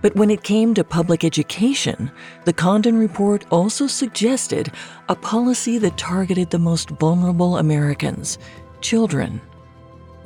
But 0.02 0.16
when 0.16 0.30
it 0.30 0.42
came 0.42 0.74
to 0.74 0.84
public 0.84 1.24
education, 1.24 2.10
the 2.44 2.52
Condon 2.52 2.98
Report 2.98 3.44
also 3.50 3.86
suggested 3.86 4.72
a 5.08 5.14
policy 5.14 5.78
that 5.78 5.98
targeted 5.98 6.50
the 6.50 6.58
most 6.58 6.90
vulnerable 6.90 7.58
Americans 7.58 8.38
children. 8.80 9.40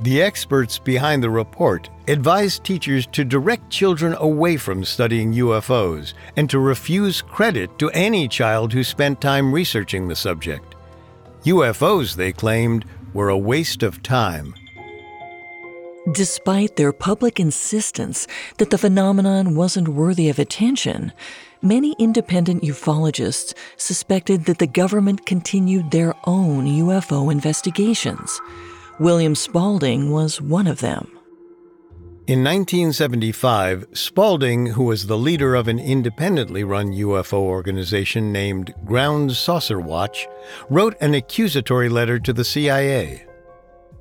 The 0.00 0.22
experts 0.22 0.78
behind 0.78 1.22
the 1.22 1.30
report 1.30 1.88
advised 2.08 2.64
teachers 2.64 3.06
to 3.12 3.24
direct 3.24 3.70
children 3.70 4.14
away 4.18 4.56
from 4.56 4.84
studying 4.84 5.32
UFOs 5.34 6.14
and 6.36 6.50
to 6.50 6.58
refuse 6.58 7.22
credit 7.22 7.78
to 7.78 7.90
any 7.90 8.28
child 8.28 8.72
who 8.72 8.82
spent 8.82 9.20
time 9.20 9.52
researching 9.52 10.08
the 10.08 10.16
subject. 10.16 10.74
UFOs, 11.44 12.16
they 12.16 12.32
claimed, 12.32 12.84
were 13.12 13.28
a 13.28 13.38
waste 13.38 13.82
of 13.82 14.02
time. 14.02 14.54
Despite 16.12 16.76
their 16.76 16.92
public 16.92 17.40
insistence 17.40 18.26
that 18.58 18.68
the 18.68 18.76
phenomenon 18.76 19.54
wasn't 19.54 19.88
worthy 19.88 20.28
of 20.28 20.38
attention, 20.38 21.12
many 21.62 21.96
independent 21.98 22.62
ufologists 22.62 23.54
suspected 23.78 24.44
that 24.44 24.58
the 24.58 24.66
government 24.66 25.24
continued 25.24 25.90
their 25.90 26.14
own 26.24 26.66
UFO 26.66 27.32
investigations. 27.32 28.38
William 29.00 29.34
Spaulding 29.34 30.10
was 30.10 30.42
one 30.42 30.66
of 30.66 30.80
them. 30.80 31.10
In 32.26 32.44
1975, 32.44 33.86
Spaulding, 33.94 34.66
who 34.66 34.84
was 34.84 35.06
the 35.06 35.18
leader 35.18 35.54
of 35.54 35.68
an 35.68 35.78
independently 35.78 36.64
run 36.64 36.92
UFO 36.92 37.38
organization 37.38 38.30
named 38.30 38.74
Ground 38.84 39.32
Saucer 39.32 39.80
Watch, 39.80 40.26
wrote 40.68 40.96
an 41.00 41.14
accusatory 41.14 41.88
letter 41.88 42.18
to 42.18 42.32
the 42.34 42.44
CIA. 42.44 43.26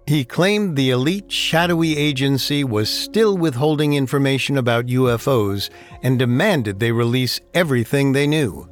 He 0.05 0.25
claimed 0.25 0.75
the 0.75 0.89
elite 0.89 1.31
shadowy 1.31 1.97
agency 1.97 2.63
was 2.63 2.89
still 2.89 3.37
withholding 3.37 3.93
information 3.93 4.57
about 4.57 4.87
UFOs 4.87 5.69
and 6.01 6.19
demanded 6.19 6.79
they 6.79 6.91
release 6.91 7.39
everything 7.53 8.11
they 8.11 8.27
knew. 8.27 8.67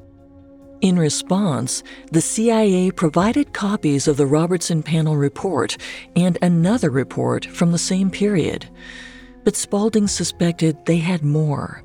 In 0.82 0.98
response, 0.98 1.84
the 2.12 2.22
CIA 2.22 2.92
provided 2.92 3.54
copies 3.54 4.08
of 4.08 4.18
the 4.18 4.26
Robertson 4.26 4.84
Panel 4.84 5.16
report 5.16 5.78
and 6.16 6.38
another 6.42 6.90
report 6.90 7.46
from 7.46 7.72
the 7.72 7.78
same 7.78 8.10
period. 8.10 8.68
But 9.44 9.56
Spaulding 9.56 10.08
suspected 10.08 10.86
they 10.86 10.98
had 10.98 11.24
more, 11.24 11.84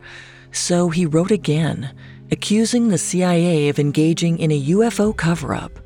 so 0.50 0.88
he 0.88 1.06
wrote 1.06 1.30
again, 1.30 1.94
accusing 2.32 2.88
the 2.88 2.98
CIA 2.98 3.68
of 3.68 3.78
engaging 3.78 4.38
in 4.38 4.50
a 4.50 4.64
UFO 4.64 5.14
cover 5.16 5.54
up. 5.54 5.78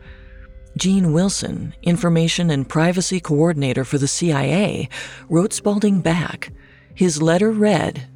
Gene 0.76 1.12
Wilson, 1.12 1.74
Information 1.82 2.50
and 2.50 2.68
Privacy 2.68 3.20
Coordinator 3.20 3.84
for 3.84 3.98
the 3.98 4.08
CIA, 4.08 4.88
wrote 5.28 5.52
Spaulding 5.52 6.00
back. 6.00 6.52
His 6.94 7.20
letter 7.20 7.50
read 7.50 8.08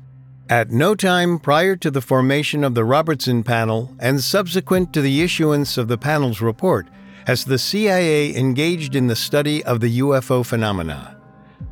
At 0.48 0.70
no 0.70 0.94
time 0.94 1.38
prior 1.38 1.76
to 1.76 1.90
the 1.90 2.00
formation 2.00 2.62
of 2.64 2.74
the 2.74 2.84
Robertson 2.84 3.42
panel 3.42 3.94
and 3.98 4.22
subsequent 4.22 4.92
to 4.92 5.00
the 5.00 5.22
issuance 5.22 5.76
of 5.76 5.88
the 5.88 5.98
panel's 5.98 6.40
report 6.40 6.88
has 7.26 7.44
the 7.44 7.58
CIA 7.58 8.36
engaged 8.36 8.94
in 8.94 9.06
the 9.06 9.16
study 9.16 9.64
of 9.64 9.80
the 9.80 10.00
UFO 10.00 10.44
phenomena. 10.44 11.16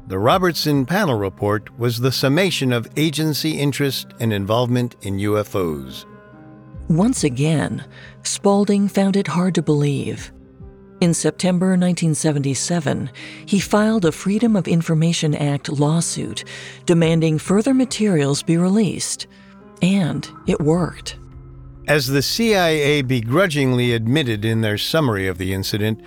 The 0.09 0.19
Robertson 0.19 0.85
panel 0.85 1.17
report 1.17 1.79
was 1.79 2.01
the 2.01 2.13
summation 2.13 2.73
of 2.73 2.89
agency 2.97 3.53
interest 3.53 4.09
and 4.19 4.33
involvement 4.33 4.97
in 5.03 5.19
UFOs. 5.19 6.07
Once 6.89 7.25
again, 7.25 7.85
Spaulding 8.23 8.89
found 8.89 9.17
it 9.17 9.29
hard 9.29 9.55
to 9.55 9.63
believe. 9.63 10.33
In 11.03 11.15
September 11.15 11.71
1977, 11.71 13.11
he 13.45 13.59
filed 13.59 14.05
a 14.05 14.13
Freedom 14.13 14.55
of 14.55 14.69
Information 14.69 15.35
Act 15.35 15.69
lawsuit 15.69 16.45
demanding 16.87 17.41
further 17.41 17.75
materials 17.75 18.45
be 18.45 18.57
released. 18.57 19.27
And 19.83 20.31
it 20.47 20.61
worked. 20.61 21.19
As 21.89 22.07
the 22.07 22.23
CIA 22.23 23.03
begrudgingly 23.03 23.95
admitted 23.95 24.45
in 24.45 24.61
their 24.61 24.79
summary 24.79 25.27
of 25.27 25.39
the 25.39 25.53
incident, 25.53 26.01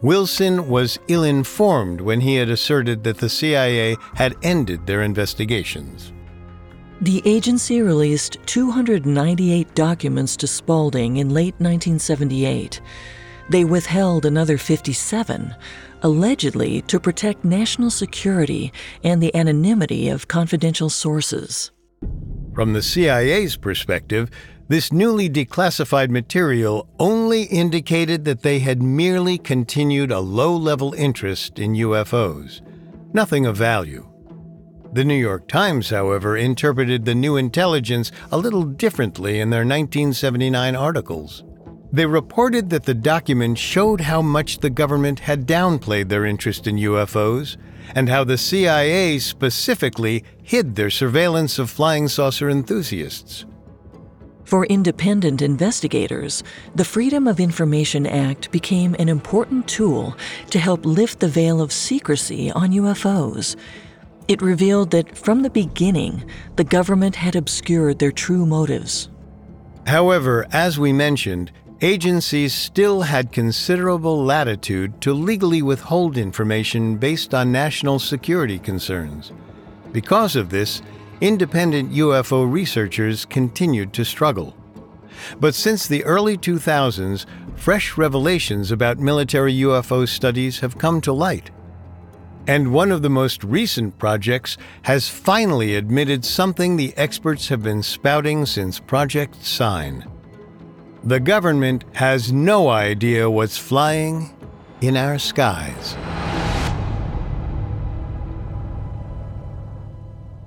Wilson 0.00 0.68
was 0.68 1.00
ill 1.08 1.24
informed 1.24 2.00
when 2.00 2.20
he 2.20 2.36
had 2.36 2.48
asserted 2.48 3.02
that 3.02 3.18
the 3.18 3.28
CIA 3.28 3.96
had 4.14 4.36
ended 4.44 4.86
their 4.86 5.02
investigations. 5.02 6.12
The 7.00 7.20
agency 7.24 7.82
released 7.82 8.38
298 8.46 9.74
documents 9.74 10.36
to 10.36 10.46
Spaulding 10.46 11.16
in 11.16 11.30
late 11.30 11.56
1978 11.58 12.80
they 13.48 13.64
withheld 13.64 14.24
another 14.24 14.58
57, 14.58 15.54
allegedly 16.02 16.82
to 16.82 17.00
protect 17.00 17.44
national 17.44 17.90
security 17.90 18.72
and 19.04 19.22
the 19.22 19.34
anonymity 19.34 20.08
of 20.08 20.28
confidential 20.28 20.90
sources. 20.90 21.70
From 22.54 22.72
the 22.72 22.82
CIA's 22.82 23.56
perspective, 23.56 24.30
this 24.68 24.92
newly 24.92 25.30
declassified 25.30 26.10
material 26.10 26.88
only 26.98 27.44
indicated 27.44 28.24
that 28.24 28.42
they 28.42 28.58
had 28.58 28.82
merely 28.82 29.38
continued 29.38 30.10
a 30.10 30.18
low 30.18 30.56
level 30.56 30.92
interest 30.94 31.58
in 31.58 31.74
UFOs, 31.74 32.62
nothing 33.12 33.46
of 33.46 33.56
value. 33.56 34.08
The 34.92 35.04
New 35.04 35.14
York 35.14 35.46
Times, 35.46 35.90
however, 35.90 36.36
interpreted 36.36 37.04
the 37.04 37.14
new 37.14 37.36
intelligence 37.36 38.10
a 38.32 38.38
little 38.38 38.64
differently 38.64 39.38
in 39.38 39.50
their 39.50 39.60
1979 39.60 40.74
articles. 40.74 41.44
They 41.96 42.04
reported 42.04 42.68
that 42.68 42.82
the 42.82 42.92
document 42.92 43.56
showed 43.56 44.02
how 44.02 44.20
much 44.20 44.58
the 44.58 44.68
government 44.68 45.20
had 45.20 45.46
downplayed 45.46 46.10
their 46.10 46.26
interest 46.26 46.66
in 46.66 46.76
UFOs 46.76 47.56
and 47.94 48.10
how 48.10 48.22
the 48.22 48.36
CIA 48.36 49.18
specifically 49.18 50.22
hid 50.42 50.74
their 50.76 50.90
surveillance 50.90 51.58
of 51.58 51.70
flying 51.70 52.06
saucer 52.08 52.50
enthusiasts. 52.50 53.46
For 54.44 54.66
independent 54.66 55.40
investigators, 55.40 56.44
the 56.74 56.84
Freedom 56.84 57.26
of 57.26 57.40
Information 57.40 58.06
Act 58.06 58.50
became 58.50 58.94
an 58.98 59.08
important 59.08 59.66
tool 59.66 60.18
to 60.50 60.58
help 60.58 60.84
lift 60.84 61.20
the 61.20 61.28
veil 61.28 61.62
of 61.62 61.72
secrecy 61.72 62.50
on 62.50 62.72
UFOs. 62.72 63.56
It 64.28 64.42
revealed 64.42 64.90
that 64.90 65.16
from 65.16 65.40
the 65.40 65.48
beginning, 65.48 66.28
the 66.56 66.64
government 66.64 67.16
had 67.16 67.36
obscured 67.36 68.00
their 68.00 68.12
true 68.12 68.44
motives. 68.44 69.08
However, 69.86 70.46
as 70.52 70.78
we 70.78 70.92
mentioned, 70.92 71.52
agencies 71.82 72.54
still 72.54 73.02
had 73.02 73.32
considerable 73.32 74.24
latitude 74.24 74.98
to 75.02 75.12
legally 75.12 75.60
withhold 75.60 76.16
information 76.16 76.96
based 76.96 77.34
on 77.34 77.52
national 77.52 77.98
security 77.98 78.58
concerns. 78.58 79.32
Because 79.92 80.36
of 80.36 80.48
this, 80.48 80.80
independent 81.20 81.92
UFO 81.92 82.50
researchers 82.50 83.24
continued 83.26 83.92
to 83.92 84.04
struggle. 84.04 84.56
But 85.38 85.54
since 85.54 85.86
the 85.86 86.04
early 86.04 86.38
2000s, 86.38 87.26
fresh 87.56 87.96
revelations 87.96 88.70
about 88.70 88.98
military 88.98 89.54
UFO 89.54 90.08
studies 90.08 90.60
have 90.60 90.78
come 90.78 91.00
to 91.02 91.12
light. 91.12 91.50
And 92.46 92.72
one 92.72 92.92
of 92.92 93.02
the 93.02 93.10
most 93.10 93.42
recent 93.42 93.98
projects 93.98 94.56
has 94.82 95.08
finally 95.08 95.74
admitted 95.74 96.24
something 96.24 96.76
the 96.76 96.96
experts 96.96 97.48
have 97.48 97.62
been 97.62 97.82
spouting 97.82 98.46
since 98.46 98.78
Project 98.78 99.44
Sign. 99.44 100.06
The 101.06 101.20
government 101.20 101.84
has 101.92 102.32
no 102.32 102.68
idea 102.68 103.30
what's 103.30 103.56
flying 103.56 104.34
in 104.80 104.96
our 104.96 105.20
skies. 105.20 105.94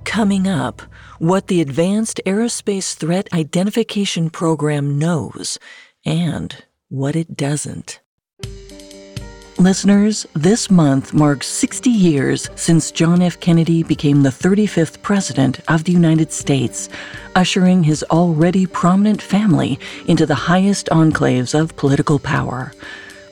Coming 0.04 0.46
up, 0.46 0.82
what 1.18 1.46
the 1.46 1.62
Advanced 1.62 2.20
Aerospace 2.26 2.94
Threat 2.94 3.26
Identification 3.32 4.28
Program 4.28 4.98
knows 4.98 5.58
and 6.04 6.54
what 6.90 7.16
it 7.16 7.38
doesn't. 7.38 8.02
Listeners, 9.60 10.26
this 10.32 10.70
month 10.70 11.12
marks 11.12 11.46
60 11.46 11.90
years 11.90 12.48
since 12.54 12.90
John 12.90 13.20
F. 13.20 13.38
Kennedy 13.40 13.82
became 13.82 14.22
the 14.22 14.30
35th 14.30 15.02
President 15.02 15.60
of 15.68 15.84
the 15.84 15.92
United 15.92 16.32
States, 16.32 16.88
ushering 17.36 17.82
his 17.84 18.02
already 18.04 18.64
prominent 18.64 19.20
family 19.20 19.78
into 20.06 20.24
the 20.24 20.34
highest 20.34 20.86
enclaves 20.86 21.52
of 21.52 21.76
political 21.76 22.18
power. 22.18 22.72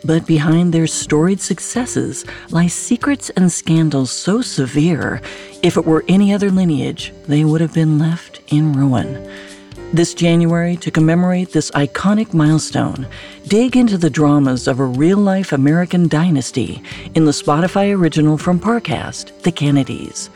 But 0.05 0.27
behind 0.27 0.75
their 0.75 0.87
storied 0.87 1.41
successes 1.41 2.27
lie 2.51 2.67
secrets 2.67 3.31
and 3.31 3.51
scandals 3.51 4.11
so 4.11 4.43
severe, 4.43 5.23
if 5.63 5.79
it 5.79 5.87
were 5.87 6.05
any 6.09 6.35
other 6.35 6.51
lineage, 6.51 7.15
they 7.27 7.43
would 7.43 7.63
have 7.63 7.73
been 7.73 7.99
left 7.99 8.43
in 8.53 8.75
ruin. 8.75 9.17
This 9.95 10.13
January, 10.13 10.77
to 10.77 10.91
commemorate 10.91 11.53
this 11.53 11.71
iconic 11.71 12.35
milestone, 12.35 13.07
dig 13.47 13.75
into 13.75 13.97
the 13.97 14.11
dramas 14.11 14.69
of 14.69 14.81
a 14.81 14.85
real 14.85 15.17
life 15.17 15.51
American 15.51 16.09
dynasty 16.09 16.83
in 17.15 17.25
the 17.25 17.31
Spotify 17.33 17.97
original 17.97 18.37
from 18.37 18.61
Parcast, 18.61 19.41
The 19.43 19.51
Kennedys. 19.51 20.29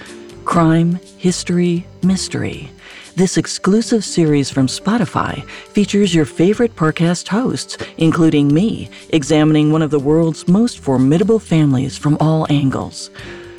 Crime, 0.47 0.99
history, 1.19 1.87
mystery. 2.03 2.71
This 3.15 3.37
exclusive 3.37 4.07
series 4.07 4.49
from 4.49 4.69
Spotify 4.69 5.47
features 5.49 6.15
your 6.15 6.25
favorite 6.25 6.75
Parcast 6.75 7.29
hosts, 7.29 7.77
including 7.99 8.55
me, 8.55 8.89
examining 9.11 9.71
one 9.71 9.83
of 9.83 9.91
the 9.91 10.01
world's 10.01 10.49
most 10.49 10.79
formidable 10.79 11.39
families 11.39 11.99
from 11.99 12.17
all 12.21 12.47
angles. 12.51 13.11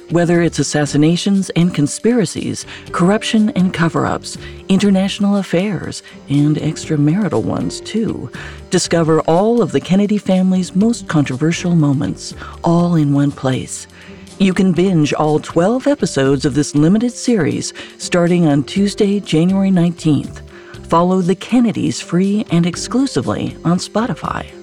Whether 0.10 0.42
it's 0.42 0.60
assassinations 0.60 1.50
and 1.52 1.74
conspiracies, 1.74 2.66
corruption 2.92 3.50
and 3.52 3.74
cover 3.74 4.06
ups, 4.06 4.38
international 4.68 5.38
affairs, 5.38 6.04
and 6.30 6.58
extramarital 6.58 7.44
ones, 7.44 7.80
too, 7.82 8.30
discover 8.70 9.22
all 9.22 9.62
of 9.62 9.72
the 9.72 9.80
Kennedy 9.80 10.18
family's 10.18 10.76
most 10.76 11.08
controversial 11.08 11.76
moments, 11.76 12.36
all 12.64 12.96
in 12.96 13.14
one 13.14 13.32
place. 13.32 13.88
You 14.40 14.54
can 14.54 14.74
binge 14.74 15.14
all 15.14 15.40
12 15.40 15.88
episodes 15.88 16.44
of 16.44 16.54
this 16.54 16.76
limited 16.76 17.12
series 17.12 17.74
starting 17.98 18.46
on 18.46 18.64
Tuesday, 18.64 19.20
January 19.20 19.70
19th. 19.70 20.42
Follow 20.88 21.22
the 21.22 21.36
Kennedys 21.36 22.02
free 22.02 22.46
and 22.52 22.66
exclusively 22.66 23.56
on 23.64 23.78
Spotify. 23.78 24.63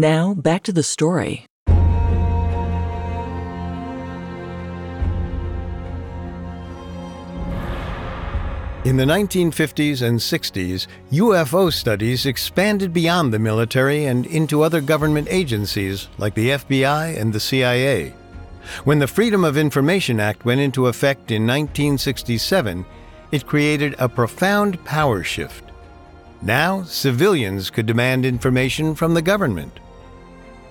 Now, 0.00 0.32
back 0.32 0.62
to 0.62 0.72
the 0.72 0.84
story. 0.84 1.44
In 8.84 8.96
the 8.96 9.04
1950s 9.04 10.00
and 10.00 10.20
60s, 10.20 10.86
UFO 11.10 11.72
studies 11.72 12.26
expanded 12.26 12.92
beyond 12.92 13.34
the 13.34 13.40
military 13.40 14.04
and 14.04 14.24
into 14.26 14.62
other 14.62 14.80
government 14.80 15.26
agencies 15.32 16.06
like 16.16 16.34
the 16.34 16.50
FBI 16.50 17.20
and 17.20 17.32
the 17.32 17.40
CIA. 17.40 18.14
When 18.84 19.00
the 19.00 19.08
Freedom 19.08 19.42
of 19.42 19.56
Information 19.56 20.20
Act 20.20 20.44
went 20.44 20.60
into 20.60 20.86
effect 20.86 21.32
in 21.32 21.42
1967, 21.42 22.86
it 23.32 23.46
created 23.46 23.96
a 23.98 24.08
profound 24.08 24.84
power 24.84 25.24
shift. 25.24 25.64
Now, 26.40 26.84
civilians 26.84 27.68
could 27.68 27.86
demand 27.86 28.24
information 28.24 28.94
from 28.94 29.14
the 29.14 29.22
government. 29.22 29.80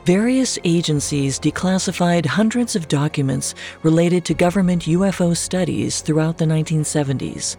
Various 0.07 0.57
agencies 0.63 1.37
declassified 1.37 2.25
hundreds 2.25 2.77
of 2.77 2.87
documents 2.87 3.53
related 3.83 4.23
to 4.23 4.33
government 4.33 4.83
UFO 4.83 5.35
studies 5.35 5.99
throughout 5.99 6.37
the 6.37 6.45
1970s. 6.45 7.57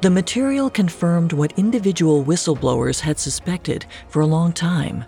The 0.00 0.08
material 0.08 0.70
confirmed 0.70 1.34
what 1.34 1.58
individual 1.58 2.24
whistleblowers 2.24 3.00
had 3.00 3.18
suspected 3.18 3.84
for 4.08 4.22
a 4.22 4.26
long 4.26 4.54
time. 4.54 5.04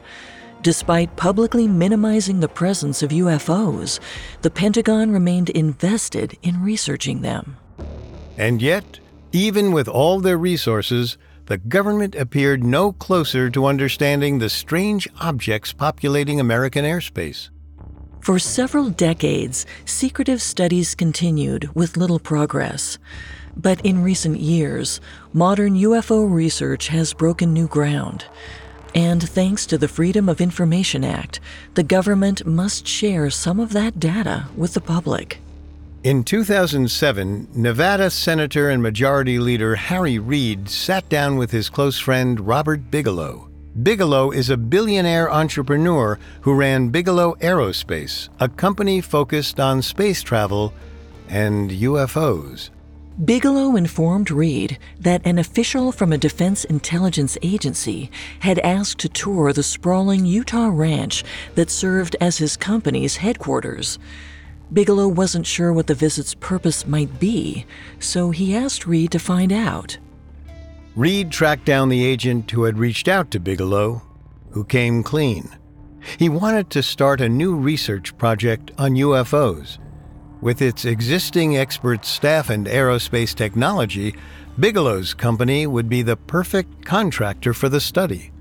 Despite 0.61 1.17
publicly 1.17 1.67
minimizing 1.67 2.41
the 2.41 2.49
presence 2.49 3.03
of 3.03 3.09
UFOs, 3.09 3.99
the 4.43 4.51
Pentagon 4.51 5.13
remained 5.13 5.49
invested 5.49 6.37
in 6.43 6.63
researching 6.63 7.23
them. 7.23 7.57
And 8.37 8.61
yet, 8.61 9.01
even 9.33 9.73
with 9.73 9.89
all 9.89 10.21
their 10.21 10.37
resources, 10.37 11.17
the 11.51 11.59
government 11.59 12.15
appeared 12.15 12.63
no 12.63 12.93
closer 12.93 13.51
to 13.51 13.67
understanding 13.67 14.39
the 14.39 14.49
strange 14.49 15.09
objects 15.21 15.73
populating 15.73 16.39
American 16.39 16.85
airspace. 16.85 17.51
For 18.21 18.39
several 18.39 18.91
decades, 18.91 19.67
secretive 19.85 20.41
studies 20.41 20.95
continued 20.95 21.69
with 21.75 21.97
little 21.97 22.21
progress. 22.21 22.99
But 23.57 23.85
in 23.85 24.05
recent 24.05 24.39
years, 24.39 25.01
modern 25.33 25.75
UFO 25.75 26.33
research 26.33 26.87
has 26.87 27.13
broken 27.15 27.53
new 27.53 27.67
ground. 27.67 28.27
And 28.95 29.21
thanks 29.21 29.67
to 29.67 29.77
the 29.77 29.89
Freedom 29.89 30.29
of 30.29 30.41
Information 30.41 31.03
Act, 31.05 31.41
the 31.75 31.83
government 31.83 32.47
must 32.47 32.87
share 32.87 33.29
some 33.29 33.59
of 33.59 33.73
that 33.73 33.99
data 33.99 34.47
with 34.57 34.75
the 34.75 34.81
public. 34.81 35.41
In 36.03 36.25
2007, 36.25 37.49
Nevada 37.55 38.09
Senator 38.09 38.71
and 38.71 38.83
Majority 38.83 39.39
Leader 39.39 39.75
Harry 39.77 40.19
Reid 40.19 40.67
sat 40.67 41.07
down 41.11 41.37
with 41.37 41.51
his 41.51 41.69
close 41.69 41.99
friend 41.99 42.41
Robert 42.41 42.91
Bigelow. 42.91 43.51
Bigelow 43.83 44.31
is 44.31 44.49
a 44.49 44.57
billionaire 44.57 45.31
entrepreneur 45.31 46.19
who 46.41 46.55
ran 46.55 46.89
Bigelow 46.89 47.35
Aerospace, 47.43 48.31
a 48.41 48.49
company 48.49 49.03
focused 49.03 49.61
on 49.61 49.83
space 49.83 50.23
travel 50.23 50.73
and 51.29 51.71
UFOs. 51.71 52.71
Bigelow 53.23 53.77
informed 53.77 54.31
Reid 54.31 54.79
that 54.99 55.21
an 55.27 55.39
official 55.39 55.93
from 55.93 56.15
a 56.15 56.19
defense 56.19 56.65
intelligence 56.65 57.37
agency 57.43 58.11
had 58.39 58.59
asked 58.61 59.01
to 59.01 59.11
tour 59.11 59.53
the 59.53 59.63
sprawling 59.63 60.25
Utah 60.25 60.71
ranch 60.73 61.25
that 61.57 61.71
served 61.71 62.17
as 62.23 62.39
his 62.39 62.57
company's 62.57 63.17
headquarters. 63.17 63.99
Bigelow 64.73 65.09
wasn't 65.09 65.47
sure 65.47 65.73
what 65.73 65.89
the 65.89 65.95
visit's 65.95 66.35
purpose 66.35 66.87
might 66.87 67.19
be, 67.19 67.67
so 67.99 68.31
he 68.31 68.55
asked 68.55 68.87
Reid 68.87 69.11
to 69.13 69.19
find 69.19 69.53
out. 69.53 69.99
Reid 70.95 71.31
tracked 71.33 71.65
down 71.65 71.89
the 71.89 72.05
agent 72.05 72.51
who 72.51 72.65
had 72.65 72.79
reached 72.79 73.09
out 73.09 73.31
to 73.33 73.41
Bigelow, 73.41 74.03
who 74.51 74.65
came 74.65 75.03
clean. 75.03 75.49
He 76.19 76.29
wanted 76.29 76.71
to 76.71 76.83
start 76.83 77.21
a 77.21 77.29
new 77.29 77.57
research 77.57 78.17
project 78.17 78.71
on 78.79 78.93
UFOs. 78.93 79.79
With 80.41 80.63
its 80.63 80.85
existing 80.85 81.57
expert 81.57 82.05
staff 82.05 82.49
and 82.49 82.67
aerospace 82.67 83.35
technology, 83.35 84.15
Bigelow's 84.59 85.15
company 85.15 85.67
would 85.67 85.89
be 85.89 86.03
the 86.03 86.17
perfect 86.17 86.85
contractor 86.85 87.53
for 87.53 87.69
the 87.69 87.81
study. 87.81 88.33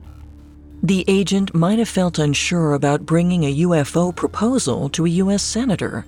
The 0.81 1.03
agent 1.09 1.53
might 1.53 1.77
have 1.79 1.89
felt 1.89 2.19
unsure 2.19 2.73
about 2.73 3.05
bringing 3.05 3.43
a 3.43 3.55
UFO 3.57 4.15
proposal 4.15 4.87
to 4.89 5.05
a 5.05 5.09
U.S. 5.09 5.43
senator, 5.43 6.05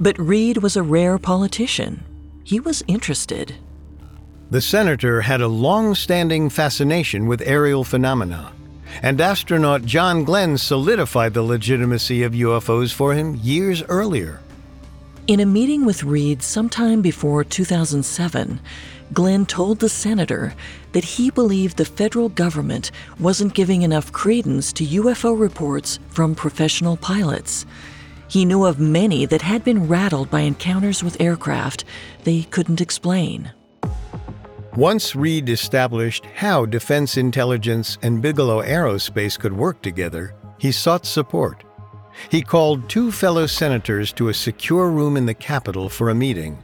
but 0.00 0.18
Reid 0.18 0.58
was 0.58 0.76
a 0.76 0.82
rare 0.82 1.18
politician. 1.18 2.02
He 2.42 2.58
was 2.58 2.82
interested. 2.86 3.56
The 4.50 4.62
senator 4.62 5.20
had 5.20 5.42
a 5.42 5.48
long 5.48 5.94
standing 5.94 6.48
fascination 6.48 7.26
with 7.26 7.42
aerial 7.44 7.84
phenomena, 7.84 8.52
and 9.02 9.20
astronaut 9.20 9.84
John 9.84 10.24
Glenn 10.24 10.56
solidified 10.56 11.34
the 11.34 11.42
legitimacy 11.42 12.22
of 12.22 12.32
UFOs 12.32 12.94
for 12.94 13.12
him 13.12 13.34
years 13.42 13.82
earlier. 13.90 14.40
In 15.26 15.40
a 15.40 15.44
meeting 15.44 15.84
with 15.84 16.04
Reid 16.04 16.42
sometime 16.42 17.02
before 17.02 17.44
2007, 17.44 18.58
Glenn 19.12 19.44
told 19.44 19.80
the 19.80 19.88
senator 19.90 20.54
that 20.92 21.04
he 21.04 21.30
believed 21.30 21.76
the 21.76 21.84
federal 21.84 22.28
government 22.28 22.90
wasn't 23.18 23.54
giving 23.54 23.82
enough 23.82 24.12
credence 24.12 24.72
to 24.74 24.84
UFO 24.84 25.38
reports 25.38 25.98
from 26.08 26.34
professional 26.34 26.96
pilots. 26.96 27.66
He 28.28 28.44
knew 28.44 28.64
of 28.64 28.78
many 28.78 29.24
that 29.26 29.42
had 29.42 29.64
been 29.64 29.88
rattled 29.88 30.30
by 30.30 30.40
encounters 30.40 31.02
with 31.02 31.20
aircraft 31.20 31.84
they 32.24 32.42
couldn't 32.42 32.80
explain. 32.80 33.52
Once 34.76 35.16
Reid 35.16 35.48
established 35.48 36.24
how 36.36 36.64
Defense 36.64 37.16
Intelligence 37.16 37.98
and 38.02 38.22
Bigelow 38.22 38.62
Aerospace 38.62 39.38
could 39.38 39.52
work 39.52 39.82
together, 39.82 40.34
he 40.58 40.70
sought 40.70 41.06
support. 41.06 41.64
He 42.30 42.42
called 42.42 42.88
two 42.88 43.10
fellow 43.10 43.46
senators 43.46 44.12
to 44.14 44.28
a 44.28 44.34
secure 44.34 44.90
room 44.90 45.16
in 45.16 45.26
the 45.26 45.34
Capitol 45.34 45.88
for 45.88 46.10
a 46.10 46.14
meeting. 46.14 46.62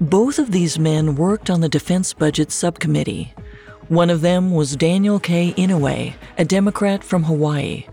Both 0.00 0.38
of 0.38 0.50
these 0.50 0.78
men 0.78 1.14
worked 1.16 1.50
on 1.50 1.60
the 1.60 1.68
Defense 1.68 2.12
Budget 2.12 2.50
Subcommittee. 2.52 3.34
One 3.88 4.10
of 4.10 4.20
them 4.20 4.52
was 4.52 4.76
Daniel 4.76 5.18
K. 5.18 5.52
Inouye, 5.56 6.14
a 6.38 6.44
Democrat 6.44 7.02
from 7.02 7.24
Hawaii. 7.24 7.86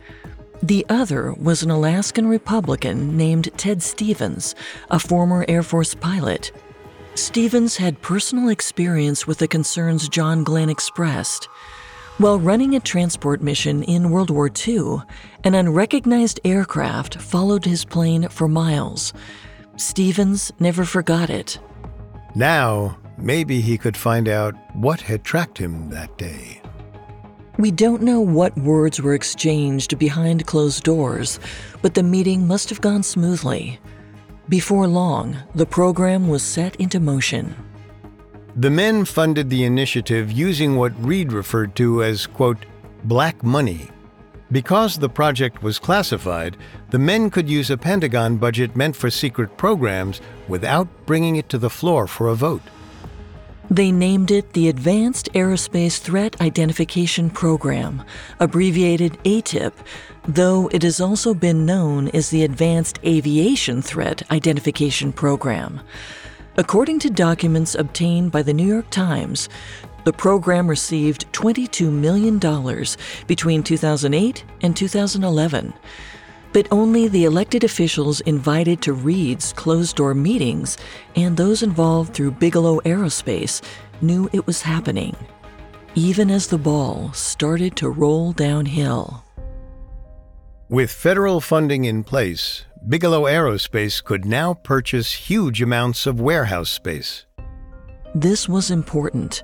The 0.62 0.86
other 0.90 1.34
was 1.34 1.64
an 1.64 1.72
Alaskan 1.72 2.28
Republican 2.28 3.18
named 3.18 3.50
Ted 3.58 3.82
Stevens, 3.82 4.56
a 4.92 5.00
former 5.00 5.46
Air 5.48 5.64
Force 5.64 5.96
pilot. 5.96 6.52
Stevens 7.16 7.78
had 7.78 8.02
personal 8.02 8.50
experience 8.50 9.26
with 9.26 9.40
the 9.40 9.48
concerns 9.48 10.08
John 10.08 10.44
Glenn 10.44 10.70
expressed. 10.70 11.46
While 12.18 12.40
running 12.40 12.76
a 12.76 12.82
transport 12.82 13.42
mission 13.42 13.84
in 13.84 14.12
World 14.12 14.30
War 14.30 14.50
II, 14.68 14.98
an 15.46 15.56
unrecognized 15.56 16.40
aircraft 16.44 17.16
followed 17.16 17.64
his 17.64 17.86
plane 17.86 18.28
for 18.28 18.48
miles. 18.48 19.14
Stevens 19.78 20.52
never 20.60 20.84
forgot 20.84 21.30
it. 21.30 21.58
Now, 22.36 22.99
maybe 23.22 23.62
he 23.62 23.78
could 23.78 23.98
find 23.98 24.28
out 24.28 24.56
what 24.76 25.02
had 25.02 25.24
tracked 25.24 25.58
him 25.58 25.90
that 25.90 26.18
day. 26.18 26.62
We 27.58 27.72
don't 27.72 28.02
know 28.02 28.22
what 28.22 28.58
words 28.58 29.02
were 29.02 29.14
exchanged 29.14 30.00
behind 30.00 30.46
closed 30.46 30.84
doors, 30.84 31.40
but 31.82 31.94
the 31.94 32.04
meeting 32.04 32.48
must 32.48 32.70
have 32.70 32.80
gone 32.80 33.04
smoothly. 33.04 33.80
Before 34.48 34.88
long, 34.88 35.38
the 35.54 35.66
program 35.66 36.28
was 36.30 36.42
set 36.42 36.76
into 36.78 37.00
motion. 37.00 37.54
The 38.56 38.70
men 38.70 39.06
funded 39.06 39.50
the 39.50 39.64
initiative 39.64 40.32
using 40.32 40.76
what 40.76 41.06
Reid 41.06 41.34
referred 41.34 41.76
to 41.76 42.04
as, 42.04 42.26
quote, 42.26 42.66
black 43.04 43.44
money. 43.44 43.90
Because 44.52 44.98
the 44.98 45.10
project 45.10 45.62
was 45.62 45.78
classified, 45.78 46.58
the 46.90 46.98
men 46.98 47.30
could 47.30 47.48
use 47.48 47.70
a 47.70 47.78
Pentagon 47.78 48.38
budget 48.38 48.76
meant 48.76 48.96
for 48.96 49.12
secret 49.12 49.56
programs 49.58 50.22
without 50.48 50.88
bringing 51.06 51.36
it 51.36 51.48
to 51.50 51.58
the 51.58 51.70
floor 51.70 52.08
for 52.08 52.30
a 52.30 52.36
vote. 52.36 52.64
They 53.72 53.92
named 53.92 54.32
it 54.32 54.54
the 54.54 54.68
Advanced 54.68 55.32
Aerospace 55.34 56.00
Threat 56.00 56.42
Identification 56.42 57.30
Program, 57.30 58.04
abbreviated 58.40 59.20
ATIP, 59.26 59.74
though 60.28 60.70
it 60.70 60.82
has 60.82 61.00
also 61.00 61.36
been 61.36 61.68
known 61.68 62.08
as 62.08 62.32
the 62.32 62.44
Advanced 62.44 62.98
Aviation 63.06 63.84
Threat 63.84 64.24
Identification 64.32 65.14
Program. 65.14 65.82
According 66.58 66.98
to 67.00 67.12
documents 67.12 67.76
obtained 67.76 68.32
by 68.32 68.42
the 68.42 68.54
New 68.54 68.66
York 68.66 68.90
Times, 68.90 69.50
the 70.04 70.14
program 70.14 70.68
received 70.68 71.32
$22 71.32 71.92
million 71.92 72.40
between 73.28 73.62
2008 73.62 74.46
and 74.62 74.76
2011. 74.76 75.74
But 76.52 76.68
only 76.72 77.08
the 77.08 77.26
elected 77.26 77.64
officials 77.64 78.22
invited 78.22 78.82
to 78.82 78.94
Reid's 78.94 79.54
closed 79.54 79.96
door 79.98 80.14
meetings 80.14 80.78
and 81.16 81.38
those 81.38 81.62
involved 81.62 82.14
through 82.14 82.32
Bigelow 82.32 82.80
Aerospace 82.82 83.62
knew 84.02 84.30
it 84.34 84.48
was 84.48 84.62
happening, 84.62 85.16
even 85.96 86.32
as 86.32 86.48
the 86.48 86.58
ball 86.58 87.12
started 87.14 87.76
to 87.78 87.90
roll 87.90 88.32
downhill. 88.34 89.24
With 90.70 90.92
federal 90.92 91.42
funding 91.42 91.86
in 91.86 92.04
place, 92.04 92.66
Bigelow 92.88 93.24
Aerospace 93.24 94.04
could 94.04 94.26
now 94.26 94.54
purchase 94.54 95.12
huge 95.14 95.62
amounts 95.62 96.08
of 96.08 96.22
warehouse 96.22 96.70
space. 96.70 97.26
This 98.16 98.50
was 98.50 98.72
important 98.72 99.44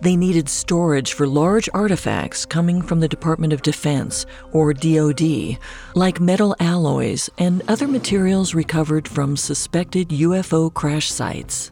they 0.00 0.16
needed 0.16 0.48
storage 0.48 1.12
for 1.12 1.26
large 1.26 1.68
artifacts 1.74 2.44
coming 2.44 2.82
from 2.82 3.00
the 3.00 3.08
Department 3.08 3.52
of 3.52 3.62
Defense, 3.62 4.26
or 4.52 4.72
DoD, 4.72 5.58
like 5.94 6.20
metal 6.20 6.54
alloys 6.60 7.30
and 7.38 7.62
other 7.68 7.88
materials 7.88 8.54
recovered 8.54 9.06
from 9.08 9.36
suspected 9.36 10.08
UFO 10.08 10.72
crash 10.72 11.10
sites. 11.10 11.70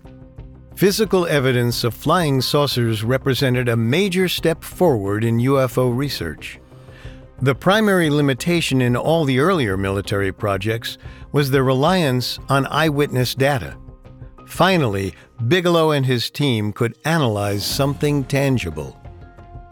Physical 0.75 1.27
evidence 1.27 1.85
of 1.85 1.95
flying 1.95 2.41
saucers 2.41 3.05
represented 3.05 3.69
a 3.69 3.77
major 3.77 4.29
step 4.29 4.65
forward 4.65 5.23
in 5.23 5.39
UFO 5.39 5.95
research. 5.95 6.59
The 7.43 7.55
primary 7.55 8.09
limitation 8.09 8.81
in 8.81 8.97
all 8.97 9.25
the 9.25 9.41
earlier 9.41 9.77
military 9.77 10.33
projects 10.33 10.97
was 11.33 11.51
their 11.51 11.65
reliance 11.65 12.39
on 12.49 12.67
eyewitness 12.67 13.35
data. 13.35 13.77
Finally, 14.53 15.15
Bigelow 15.49 15.93
and 15.93 16.05
his 16.05 16.29
team 16.29 16.75
could 16.75 16.95
analyze 17.07 17.65
something 17.65 18.23
tangible. 18.25 19.01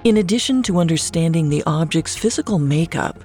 In 0.05 0.16
addition 0.16 0.62
to 0.62 0.79
understanding 0.79 1.51
the 1.51 1.62
object's 1.66 2.16
physical 2.16 2.59
makeup, 2.59 3.23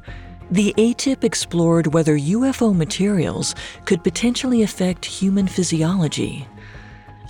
the 0.51 0.73
ATIP 0.77 1.23
explored 1.23 1.87
whether 1.87 2.17
UFO 2.17 2.75
materials 2.75 3.55
could 3.85 4.03
potentially 4.03 4.63
affect 4.63 5.05
human 5.05 5.47
physiology. 5.47 6.45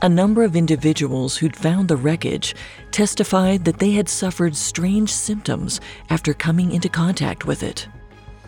A 0.01 0.09
number 0.09 0.43
of 0.43 0.55
individuals 0.55 1.37
who'd 1.37 1.55
found 1.55 1.87
the 1.87 1.95
wreckage 1.95 2.55
testified 2.89 3.63
that 3.65 3.77
they 3.77 3.91
had 3.91 4.09
suffered 4.09 4.55
strange 4.55 5.13
symptoms 5.13 5.79
after 6.09 6.33
coming 6.33 6.71
into 6.71 6.89
contact 6.89 7.45
with 7.45 7.61
it. 7.61 7.87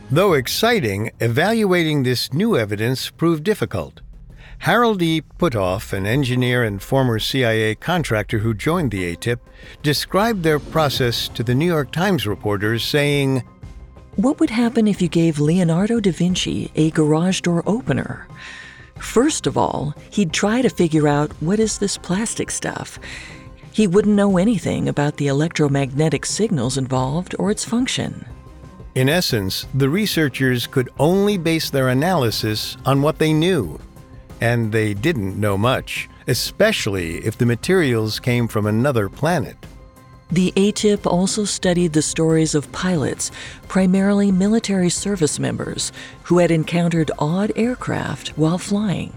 Though 0.10 0.34
exciting, 0.34 1.12
evaluating 1.20 2.02
this 2.02 2.34
new 2.34 2.58
evidence 2.58 3.12
proved 3.12 3.44
difficult. 3.44 4.02
Harold 4.60 5.02
E. 5.02 5.22
Puthoff, 5.40 5.94
an 5.94 6.06
engineer 6.06 6.64
and 6.64 6.82
former 6.82 7.20
CIA 7.20 7.76
contractor 7.76 8.40
who 8.40 8.54
joined 8.54 8.92
the 8.92 9.16
ATIP, 9.16 9.40
described 9.82 10.44
their 10.44 10.60
process 10.60 11.30
to 11.30 11.44
the 11.44 11.56
New 11.56 11.66
York 11.66 11.92
Times 11.92 12.28
reporters, 12.28 12.84
saying, 12.84 13.44
What 14.16 14.40
would 14.40 14.50
happen 14.50 14.88
if 14.88 15.02
you 15.02 15.08
gave 15.08 15.40
Leonardo 15.40 16.00
da 16.00 16.12
Vinci 16.12 16.72
a 16.76 16.92
garage 16.92 17.42
door 17.42 17.64
opener? 17.66 18.28
First 19.00 19.48
of 19.48 19.58
all, 19.58 19.94
he'd 20.10 20.34
try 20.34 20.62
to 20.62 20.70
figure 20.70 21.08
out 21.08 21.32
what 21.40 21.60
is 21.60 21.78
this 21.78 21.98
plastic 21.98 22.52
stuff. 22.52 23.00
He 23.72 23.88
wouldn't 23.88 24.16
know 24.16 24.38
anything 24.38 24.90
about 24.90 25.18
the 25.18 25.28
electromagnetic 25.28 26.26
signals 26.26 26.78
involved 26.78 27.36
or 27.38 27.52
its 27.52 27.64
function. 27.64 28.26
In 28.96 29.08
essence, 29.08 29.68
the 29.76 29.88
researchers 29.88 30.66
could 30.66 30.90
only 30.98 31.38
base 31.38 31.70
their 31.70 31.90
analysis 31.90 32.76
on 32.86 33.04
what 33.04 33.20
they 33.20 33.32
knew 33.32 33.80
and 34.42 34.72
they 34.72 34.94
didn't 34.94 35.40
know 35.40 35.58
much, 35.58 36.10
especially 36.28 37.18
if 37.26 37.38
the 37.38 37.46
materials 37.46 38.20
came 38.20 38.48
from 38.48 38.66
another 38.66 39.10
planet. 39.10 39.58
The 40.30 40.52
ATIP 40.58 41.06
also 41.06 41.46
studied 41.46 41.94
the 41.94 42.02
stories 42.02 42.54
of 42.54 42.72
pilots, 42.74 43.32
primarily 43.70 44.32
military 44.32 44.90
service 44.90 45.40
members, 45.40 45.94
who 46.24 46.40
had 46.40 46.52
encountered 46.52 47.12
odd 47.18 47.54
aircraft 47.56 48.30
while 48.38 48.58
flying. 48.58 49.14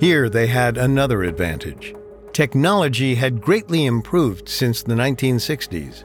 Here 0.00 0.28
they 0.28 0.48
had 0.48 0.76
another 0.76 1.22
advantage. 1.22 1.94
Technology 2.32 3.14
had 3.14 3.40
greatly 3.40 3.86
improved 3.86 4.48
since 4.48 4.82
the 4.82 4.94
1960s. 4.94 6.02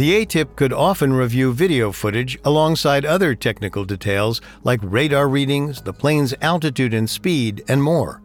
The 0.00 0.24
ATIP 0.24 0.56
could 0.56 0.72
often 0.72 1.12
review 1.12 1.52
video 1.52 1.92
footage 1.92 2.38
alongside 2.46 3.04
other 3.04 3.34
technical 3.34 3.84
details 3.84 4.40
like 4.64 4.80
radar 4.82 5.28
readings, 5.28 5.82
the 5.82 5.92
plane's 5.92 6.32
altitude 6.40 6.94
and 6.94 7.10
speed, 7.10 7.62
and 7.68 7.82
more. 7.82 8.22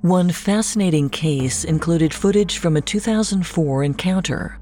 One 0.00 0.30
fascinating 0.30 1.10
case 1.10 1.64
included 1.64 2.14
footage 2.14 2.56
from 2.56 2.78
a 2.78 2.80
2004 2.80 3.84
encounter. 3.84 4.58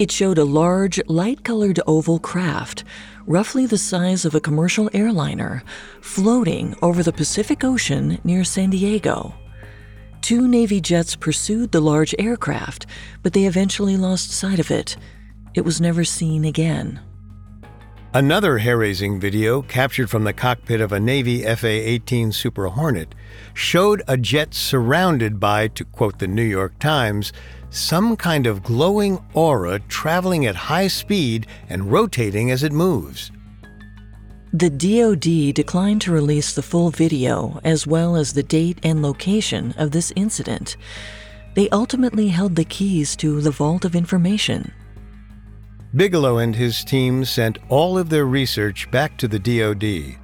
It 0.00 0.10
showed 0.10 0.38
a 0.38 0.44
large, 0.44 1.00
light 1.06 1.44
colored 1.44 1.78
oval 1.86 2.18
craft, 2.18 2.82
roughly 3.24 3.64
the 3.64 3.78
size 3.78 4.24
of 4.24 4.34
a 4.34 4.40
commercial 4.40 4.90
airliner, 4.92 5.62
floating 6.00 6.74
over 6.82 7.04
the 7.04 7.12
Pacific 7.12 7.62
Ocean 7.62 8.18
near 8.24 8.42
San 8.42 8.70
Diego. 8.70 9.36
Two 10.20 10.48
Navy 10.48 10.80
jets 10.80 11.14
pursued 11.14 11.70
the 11.70 11.80
large 11.80 12.12
aircraft, 12.18 12.86
but 13.22 13.34
they 13.34 13.44
eventually 13.44 13.96
lost 13.96 14.32
sight 14.32 14.58
of 14.58 14.72
it. 14.72 14.96
It 15.56 15.64
was 15.64 15.80
never 15.80 16.04
seen 16.04 16.44
again. 16.44 17.00
Another 18.12 18.58
hair 18.58 18.76
raising 18.76 19.18
video, 19.18 19.62
captured 19.62 20.10
from 20.10 20.24
the 20.24 20.34
cockpit 20.34 20.82
of 20.82 20.92
a 20.92 21.00
Navy 21.00 21.42
FA 21.54 21.66
18 21.66 22.30
Super 22.30 22.68
Hornet, 22.68 23.14
showed 23.54 24.02
a 24.06 24.18
jet 24.18 24.52
surrounded 24.52 25.40
by, 25.40 25.68
to 25.68 25.84
quote 25.84 26.18
the 26.18 26.28
New 26.28 26.44
York 26.44 26.78
Times, 26.78 27.32
some 27.70 28.16
kind 28.18 28.46
of 28.46 28.62
glowing 28.62 29.18
aura 29.32 29.78
traveling 29.80 30.44
at 30.44 30.54
high 30.54 30.88
speed 30.88 31.46
and 31.70 31.90
rotating 31.90 32.50
as 32.50 32.62
it 32.62 32.72
moves. 32.72 33.32
The 34.52 34.70
DoD 34.70 35.54
declined 35.54 36.02
to 36.02 36.12
release 36.12 36.54
the 36.54 36.62
full 36.62 36.90
video 36.90 37.60
as 37.64 37.86
well 37.86 38.14
as 38.16 38.34
the 38.34 38.42
date 38.42 38.78
and 38.82 39.00
location 39.00 39.74
of 39.78 39.90
this 39.90 40.12
incident. 40.16 40.76
They 41.54 41.70
ultimately 41.70 42.28
held 42.28 42.56
the 42.56 42.64
keys 42.64 43.16
to 43.16 43.40
the 43.40 43.50
Vault 43.50 43.86
of 43.86 43.96
Information. 43.96 44.72
Bigelow 45.96 46.36
and 46.36 46.54
his 46.54 46.84
team 46.84 47.24
sent 47.24 47.56
all 47.70 47.96
of 47.96 48.10
their 48.10 48.26
research 48.26 48.90
back 48.90 49.16
to 49.16 49.26
the 49.26 49.38
DoD. 49.38 50.18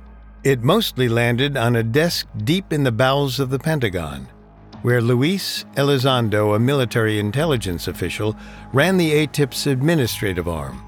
It 0.44 0.62
mostly 0.62 1.08
landed 1.08 1.56
on 1.56 1.76
a 1.76 1.82
desk 1.82 2.26
deep 2.44 2.74
in 2.74 2.84
the 2.84 2.92
bowels 2.92 3.40
of 3.40 3.48
the 3.48 3.58
Pentagon, 3.58 4.28
where 4.82 5.00
Luis 5.00 5.64
Elizondo, 5.76 6.54
a 6.54 6.58
military 6.58 7.18
intelligence 7.18 7.88
official, 7.88 8.36
ran 8.74 8.98
the 8.98 9.12
ATIP's 9.12 9.66
administrative 9.66 10.46
arm. 10.46 10.82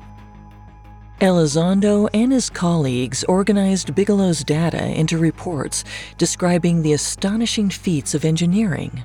Elizondo 1.21 2.11
and 2.13 2.31
his 2.31 2.51
colleagues 2.51 3.25
organized 3.25 3.95
Bigelow's 3.95 4.45
data 4.45 4.85
into 4.85 5.17
reports 5.17 5.85
describing 6.19 6.83
the 6.83 6.93
astonishing 6.93 7.71
feats 7.71 8.15
of 8.15 8.27
engineering. 8.27 9.03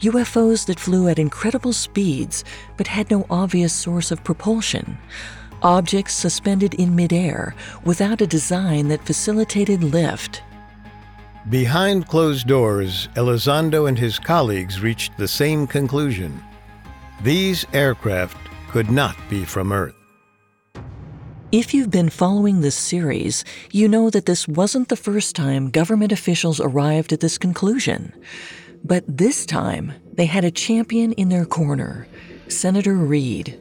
UFOs 0.00 0.66
that 0.66 0.78
flew 0.78 1.08
at 1.08 1.18
incredible 1.18 1.72
speeds 1.72 2.44
but 2.76 2.86
had 2.86 3.10
no 3.10 3.26
obvious 3.30 3.72
source 3.72 4.10
of 4.10 4.22
propulsion. 4.24 4.98
Objects 5.62 6.14
suspended 6.14 6.74
in 6.74 6.94
midair 6.94 7.54
without 7.84 8.20
a 8.20 8.26
design 8.26 8.88
that 8.88 9.04
facilitated 9.04 9.82
lift. 9.82 10.42
Behind 11.50 12.06
closed 12.06 12.46
doors, 12.46 13.08
Elizondo 13.16 13.88
and 13.88 13.98
his 13.98 14.18
colleagues 14.18 14.80
reached 14.80 15.16
the 15.16 15.26
same 15.26 15.66
conclusion. 15.66 16.42
These 17.22 17.64
aircraft 17.72 18.36
could 18.70 18.90
not 18.90 19.16
be 19.28 19.44
from 19.44 19.72
Earth. 19.72 19.94
If 21.50 21.72
you've 21.72 21.90
been 21.90 22.10
following 22.10 22.60
this 22.60 22.74
series, 22.74 23.42
you 23.72 23.88
know 23.88 24.10
that 24.10 24.26
this 24.26 24.46
wasn't 24.46 24.88
the 24.88 24.96
first 24.96 25.34
time 25.34 25.70
government 25.70 26.12
officials 26.12 26.60
arrived 26.60 27.10
at 27.10 27.20
this 27.20 27.38
conclusion. 27.38 28.12
But 28.84 29.04
this 29.06 29.44
time, 29.46 29.92
they 30.14 30.26
had 30.26 30.44
a 30.44 30.50
champion 30.50 31.12
in 31.12 31.28
their 31.28 31.44
corner 31.44 32.06
Senator 32.48 32.94
Reid. 32.94 33.60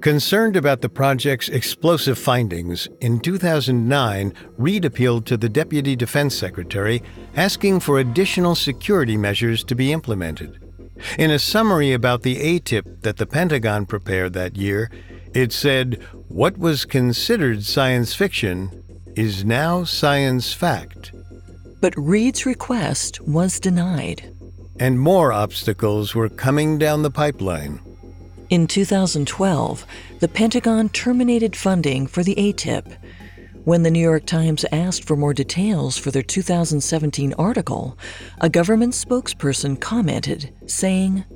Concerned 0.00 0.54
about 0.54 0.82
the 0.82 0.88
project's 0.90 1.48
explosive 1.48 2.18
findings, 2.18 2.86
in 3.00 3.20
2009, 3.20 4.34
Reid 4.58 4.84
appealed 4.84 5.24
to 5.24 5.38
the 5.38 5.48
Deputy 5.48 5.96
Defense 5.96 6.36
Secretary 6.36 7.02
asking 7.36 7.80
for 7.80 7.98
additional 7.98 8.54
security 8.54 9.16
measures 9.16 9.64
to 9.64 9.74
be 9.74 9.92
implemented. 9.92 10.60
In 11.18 11.30
a 11.30 11.38
summary 11.38 11.94
about 11.94 12.22
the 12.22 12.36
ATIP 12.36 13.00
that 13.00 13.16
the 13.16 13.26
Pentagon 13.26 13.86
prepared 13.86 14.34
that 14.34 14.56
year, 14.56 14.90
it 15.32 15.52
said, 15.52 16.02
What 16.28 16.58
was 16.58 16.84
considered 16.84 17.64
science 17.64 18.14
fiction 18.14 18.84
is 19.16 19.44
now 19.44 19.84
science 19.84 20.52
fact. 20.52 21.12
But 21.84 21.92
Reid's 21.98 22.46
request 22.46 23.20
was 23.28 23.60
denied. 23.60 24.34
And 24.80 24.98
more 24.98 25.34
obstacles 25.34 26.14
were 26.14 26.30
coming 26.30 26.78
down 26.78 27.02
the 27.02 27.10
pipeline. 27.10 27.78
In 28.48 28.66
2012, 28.66 29.84
the 30.18 30.28
Pentagon 30.28 30.88
terminated 30.88 31.54
funding 31.54 32.06
for 32.06 32.22
the 32.22 32.36
ATIP. 32.36 32.96
When 33.64 33.82
the 33.82 33.90
New 33.90 34.00
York 34.00 34.24
Times 34.24 34.64
asked 34.72 35.04
for 35.04 35.14
more 35.14 35.34
details 35.34 35.98
for 35.98 36.10
their 36.10 36.22
2017 36.22 37.34
article, 37.34 37.98
a 38.40 38.48
government 38.48 38.94
spokesperson 38.94 39.78
commented, 39.78 40.54
saying, 40.66 41.26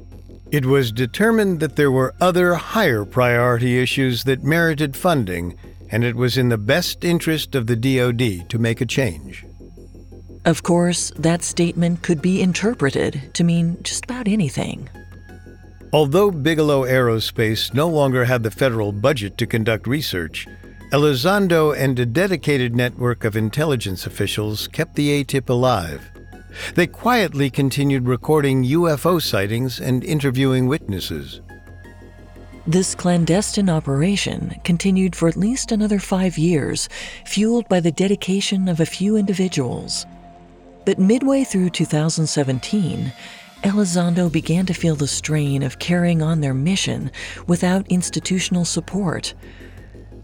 it 0.50 0.64
was 0.64 0.92
determined 0.92 1.60
that 1.60 1.76
there 1.76 1.92
were 1.92 2.14
other 2.22 2.54
higher 2.54 3.04
priority 3.04 3.78
issues 3.78 4.24
that 4.24 4.42
merited 4.44 4.96
funding, 4.96 5.58
and 5.90 6.04
it 6.04 6.16
was 6.16 6.38
in 6.38 6.48
the 6.48 6.56
best 6.56 7.04
interest 7.04 7.54
of 7.54 7.66
the 7.66 7.76
DoD 7.76 8.48
to 8.48 8.58
make 8.58 8.80
a 8.80 8.86
change. 8.86 9.44
Of 10.48 10.62
course, 10.62 11.12
that 11.18 11.42
statement 11.42 12.02
could 12.02 12.22
be 12.22 12.40
interpreted 12.40 13.34
to 13.34 13.44
mean 13.44 13.76
just 13.82 14.04
about 14.04 14.26
anything. 14.26 14.88
Although 15.92 16.30
Bigelow 16.30 16.84
Aerospace 16.86 17.74
no 17.74 17.86
longer 17.86 18.24
had 18.24 18.42
the 18.42 18.50
federal 18.50 18.90
budget 18.90 19.36
to 19.36 19.46
conduct 19.46 19.86
research, 19.86 20.46
Elizondo 20.90 21.76
and 21.76 21.98
a 21.98 22.06
dedicated 22.06 22.74
network 22.74 23.24
of 23.24 23.36
intelligence 23.36 24.06
officials 24.06 24.68
kept 24.68 24.94
the 24.94 25.22
ATIP 25.22 25.50
alive. 25.50 26.10
They 26.76 26.86
quietly 26.86 27.50
continued 27.50 28.08
recording 28.08 28.64
UFO 28.64 29.20
sightings 29.20 29.78
and 29.78 30.02
interviewing 30.02 30.66
witnesses. 30.66 31.42
This 32.66 32.94
clandestine 32.94 33.68
operation 33.68 34.58
continued 34.64 35.14
for 35.14 35.28
at 35.28 35.36
least 35.36 35.72
another 35.72 35.98
five 35.98 36.38
years, 36.38 36.88
fueled 37.26 37.68
by 37.68 37.80
the 37.80 37.92
dedication 37.92 38.66
of 38.66 38.80
a 38.80 38.86
few 38.86 39.14
individuals. 39.16 40.06
But 40.88 40.98
midway 40.98 41.44
through 41.44 41.68
2017, 41.68 43.12
Elizondo 43.62 44.32
began 44.32 44.64
to 44.64 44.72
feel 44.72 44.96
the 44.96 45.06
strain 45.06 45.62
of 45.62 45.78
carrying 45.78 46.22
on 46.22 46.40
their 46.40 46.54
mission 46.54 47.10
without 47.46 47.86
institutional 47.88 48.64
support. 48.64 49.34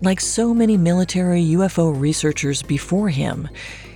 Like 0.00 0.22
so 0.22 0.54
many 0.54 0.78
military 0.78 1.42
UFO 1.42 1.92
researchers 1.94 2.62
before 2.62 3.10
him, 3.10 3.46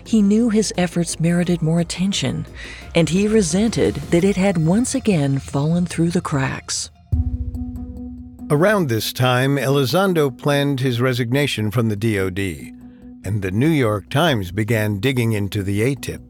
he 0.04 0.20
knew 0.20 0.50
his 0.50 0.70
efforts 0.76 1.18
merited 1.18 1.62
more 1.62 1.80
attention, 1.80 2.44
and 2.94 3.08
he 3.08 3.26
resented 3.26 3.94
that 4.10 4.22
it 4.22 4.36
had 4.36 4.66
once 4.66 4.94
again 4.94 5.38
fallen 5.38 5.86
through 5.86 6.10
the 6.10 6.20
cracks. 6.20 6.90
Around 8.50 8.90
this 8.90 9.14
time, 9.14 9.56
Elizondo 9.56 10.28
planned 10.28 10.80
his 10.80 11.00
resignation 11.00 11.70
from 11.70 11.88
the 11.88 11.96
DoD, 11.96 12.38
and 13.24 13.40
the 13.40 13.52
New 13.52 13.70
York 13.70 14.10
Times 14.10 14.52
began 14.52 15.00
digging 15.00 15.32
into 15.32 15.62
the 15.62 15.80
ATIP. 15.80 16.27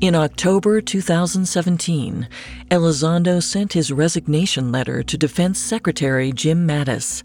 In 0.00 0.14
October 0.14 0.80
2017, 0.80 2.26
Elizondo 2.70 3.42
sent 3.42 3.74
his 3.74 3.92
resignation 3.92 4.72
letter 4.72 5.02
to 5.02 5.18
Defense 5.18 5.58
Secretary 5.58 6.32
Jim 6.32 6.66
Mattis. 6.66 7.22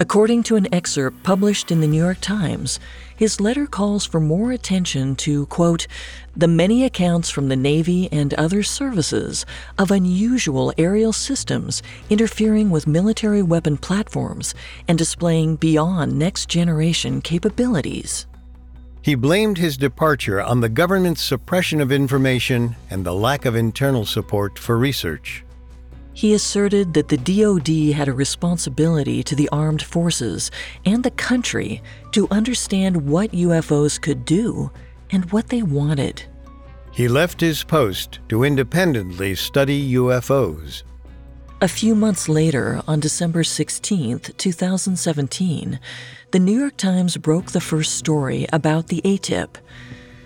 According 0.00 0.42
to 0.44 0.56
an 0.56 0.66
excerpt 0.74 1.22
published 1.22 1.70
in 1.70 1.80
the 1.80 1.86
New 1.86 2.02
York 2.02 2.20
Times, 2.20 2.80
his 3.14 3.40
letter 3.40 3.68
calls 3.68 4.04
for 4.04 4.18
more 4.18 4.50
attention 4.50 5.14
to, 5.14 5.46
quote, 5.46 5.86
the 6.36 6.48
many 6.48 6.82
accounts 6.82 7.30
from 7.30 7.48
the 7.48 7.54
Navy 7.54 8.08
and 8.10 8.34
other 8.34 8.64
services 8.64 9.46
of 9.78 9.92
unusual 9.92 10.72
aerial 10.76 11.12
systems 11.12 11.84
interfering 12.10 12.68
with 12.68 12.88
military 12.88 13.42
weapon 13.42 13.76
platforms 13.76 14.56
and 14.88 14.98
displaying 14.98 15.54
beyond 15.54 16.18
next 16.18 16.48
generation 16.48 17.20
capabilities. 17.20 18.26
He 19.06 19.14
blamed 19.14 19.56
his 19.56 19.76
departure 19.76 20.42
on 20.42 20.58
the 20.58 20.68
government's 20.68 21.22
suppression 21.22 21.80
of 21.80 21.92
information 21.92 22.74
and 22.90 23.06
the 23.06 23.14
lack 23.14 23.44
of 23.44 23.54
internal 23.54 24.04
support 24.04 24.58
for 24.58 24.76
research. 24.76 25.44
He 26.12 26.34
asserted 26.34 26.92
that 26.94 27.06
the 27.06 27.16
DoD 27.16 27.94
had 27.96 28.08
a 28.08 28.12
responsibility 28.12 29.22
to 29.22 29.36
the 29.36 29.48
armed 29.50 29.80
forces 29.80 30.50
and 30.84 31.04
the 31.04 31.12
country 31.12 31.84
to 32.10 32.26
understand 32.32 32.96
what 32.96 33.30
UFOs 33.30 34.02
could 34.02 34.24
do 34.24 34.72
and 35.10 35.30
what 35.30 35.50
they 35.50 35.62
wanted. 35.62 36.24
He 36.90 37.06
left 37.06 37.40
his 37.40 37.62
post 37.62 38.18
to 38.28 38.42
independently 38.42 39.36
study 39.36 39.92
UFOs. 39.92 40.82
A 41.60 41.68
few 41.68 41.94
months 41.94 42.28
later, 42.28 42.82
on 42.88 42.98
December 42.98 43.44
16, 43.44 44.18
2017, 44.36 45.78
the 46.32 46.38
New 46.40 46.58
York 46.58 46.76
Times 46.76 47.16
broke 47.16 47.52
the 47.52 47.60
first 47.60 47.94
story 47.94 48.46
about 48.52 48.88
the 48.88 49.00
ATIP. 49.02 49.56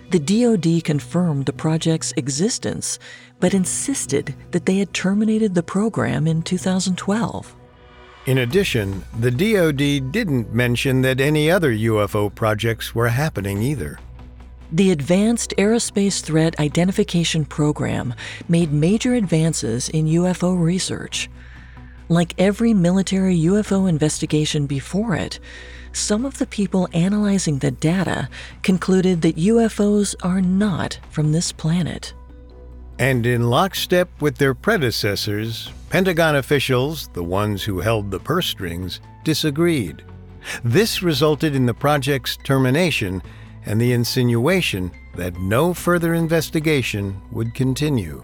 The 0.09 0.19
DoD 0.19 0.83
confirmed 0.83 1.45
the 1.45 1.53
project's 1.53 2.11
existence 2.17 2.97
but 3.39 3.53
insisted 3.53 4.35
that 4.51 4.65
they 4.65 4.77
had 4.77 4.93
terminated 4.93 5.55
the 5.55 5.63
program 5.63 6.27
in 6.27 6.41
2012. 6.41 7.55
In 8.27 8.37
addition, 8.39 9.03
the 9.19 9.31
DoD 9.31 10.11
didn't 10.11 10.53
mention 10.53 11.01
that 11.01 11.19
any 11.19 11.49
other 11.49 11.71
UFO 11.71 12.33
projects 12.33 12.93
were 12.93 13.09
happening 13.09 13.61
either. 13.61 13.99
The 14.71 14.91
Advanced 14.91 15.53
Aerospace 15.57 16.21
Threat 16.21 16.57
Identification 16.59 17.45
Program 17.45 18.13
made 18.47 18.71
major 18.71 19.15
advances 19.15 19.89
in 19.89 20.05
UFO 20.05 20.57
research. 20.57 21.29
Like 22.09 22.35
every 22.37 22.73
military 22.73 23.37
UFO 23.39 23.89
investigation 23.89 24.67
before 24.67 25.15
it, 25.15 25.39
some 25.93 26.25
of 26.25 26.37
the 26.37 26.45
people 26.45 26.87
analyzing 26.93 27.59
the 27.59 27.71
data 27.71 28.29
concluded 28.63 29.21
that 29.21 29.35
UFOs 29.35 30.15
are 30.23 30.41
not 30.41 30.99
from 31.09 31.31
this 31.31 31.51
planet. 31.51 32.13
And 32.99 33.25
in 33.25 33.49
lockstep 33.49 34.09
with 34.21 34.37
their 34.37 34.53
predecessors, 34.53 35.71
Pentagon 35.89 36.35
officials, 36.35 37.07
the 37.09 37.23
ones 37.23 37.63
who 37.63 37.79
held 37.79 38.11
the 38.11 38.19
purse 38.19 38.47
strings, 38.47 39.01
disagreed. 39.23 40.03
This 40.63 41.03
resulted 41.03 41.55
in 41.55 41.65
the 41.65 41.73
project's 41.73 42.37
termination 42.37 43.21
and 43.65 43.79
the 43.79 43.93
insinuation 43.93 44.91
that 45.15 45.35
no 45.37 45.73
further 45.73 46.13
investigation 46.13 47.19
would 47.31 47.53
continue. 47.53 48.23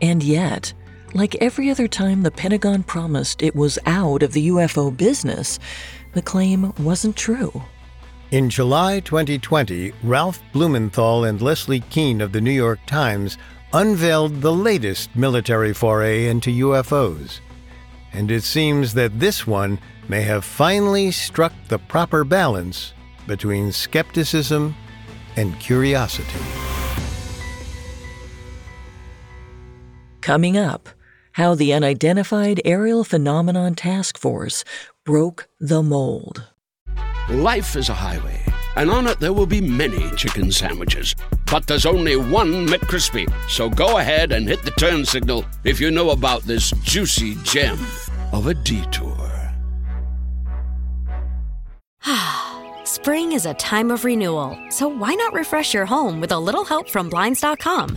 And 0.00 0.22
yet, 0.22 0.72
like 1.14 1.34
every 1.36 1.70
other 1.70 1.88
time 1.88 2.22
the 2.22 2.30
Pentagon 2.30 2.82
promised 2.82 3.42
it 3.42 3.54
was 3.54 3.78
out 3.86 4.22
of 4.22 4.32
the 4.32 4.48
UFO 4.48 4.96
business, 4.96 5.58
the 6.12 6.22
claim 6.22 6.72
wasn't 6.78 7.16
true. 7.16 7.62
In 8.30 8.48
July 8.48 9.00
2020, 9.00 9.92
Ralph 10.04 10.40
Blumenthal 10.52 11.24
and 11.24 11.42
Leslie 11.42 11.80
Kean 11.80 12.20
of 12.20 12.32
the 12.32 12.40
New 12.40 12.52
York 12.52 12.78
Times 12.86 13.38
unveiled 13.72 14.40
the 14.40 14.52
latest 14.52 15.14
military 15.16 15.72
foray 15.72 16.26
into 16.26 16.50
UFOs. 16.50 17.40
And 18.12 18.30
it 18.30 18.42
seems 18.42 18.94
that 18.94 19.18
this 19.18 19.46
one 19.46 19.78
may 20.08 20.22
have 20.22 20.44
finally 20.44 21.10
struck 21.10 21.52
the 21.68 21.78
proper 21.78 22.24
balance 22.24 22.92
between 23.26 23.72
skepticism 23.72 24.74
and 25.36 25.58
curiosity. 25.60 26.40
Coming 30.20 30.56
up, 30.56 30.88
how 31.32 31.54
the 31.54 31.72
Unidentified 31.72 32.60
Aerial 32.64 33.04
Phenomenon 33.04 33.74
Task 33.74 34.18
Force 34.18 34.64
broke 35.04 35.48
the 35.58 35.82
mold. 35.82 36.46
Life 37.28 37.76
is 37.76 37.88
a 37.88 37.94
highway, 37.94 38.40
and 38.76 38.90
on 38.90 39.06
it 39.06 39.20
there 39.20 39.32
will 39.32 39.46
be 39.46 39.60
many 39.60 40.10
chicken 40.16 40.50
sandwiches. 40.50 41.14
But 41.50 41.66
there's 41.66 41.86
only 41.86 42.16
one 42.16 42.66
McCrispy. 42.66 43.32
So 43.48 43.68
go 43.68 43.98
ahead 43.98 44.32
and 44.32 44.48
hit 44.48 44.62
the 44.62 44.70
turn 44.72 45.04
signal 45.04 45.44
if 45.64 45.80
you 45.80 45.90
know 45.90 46.10
about 46.10 46.42
this 46.42 46.70
juicy 46.82 47.36
gem 47.42 47.78
of 48.32 48.46
a 48.46 48.54
detour. 48.54 49.52
Ah. 52.04 52.36
Spring 52.84 53.32
is 53.32 53.46
a 53.46 53.54
time 53.54 53.90
of 53.90 54.04
renewal, 54.04 54.58
so 54.68 54.88
why 54.88 55.14
not 55.14 55.32
refresh 55.32 55.72
your 55.72 55.86
home 55.86 56.20
with 56.20 56.32
a 56.32 56.38
little 56.38 56.64
help 56.64 56.88
from 56.88 57.08
Blinds.com? 57.08 57.96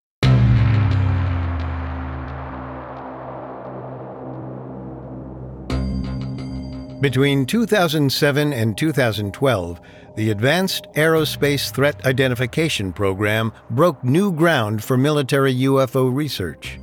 Between 7.01 7.47
2007 7.47 8.53
and 8.53 8.77
2012, 8.77 9.81
the 10.15 10.29
Advanced 10.29 10.85
Aerospace 10.93 11.73
Threat 11.73 12.05
Identification 12.05 12.93
Program 12.93 13.51
broke 13.71 14.03
new 14.03 14.31
ground 14.31 14.83
for 14.83 14.97
military 14.97 15.55
UFO 15.55 16.13
research. 16.13 16.79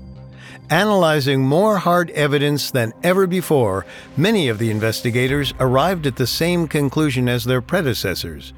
Analyzing 0.70 1.40
more 1.40 1.78
hard 1.78 2.10
evidence 2.10 2.72
than 2.72 2.92
ever 3.04 3.28
before, 3.28 3.86
many 4.16 4.48
of 4.48 4.58
the 4.58 4.72
investigators 4.72 5.54
arrived 5.60 6.04
at 6.04 6.16
the 6.16 6.26
same 6.26 6.66
conclusion 6.66 7.28
as 7.28 7.44
their 7.44 7.62
predecessors 7.62 8.52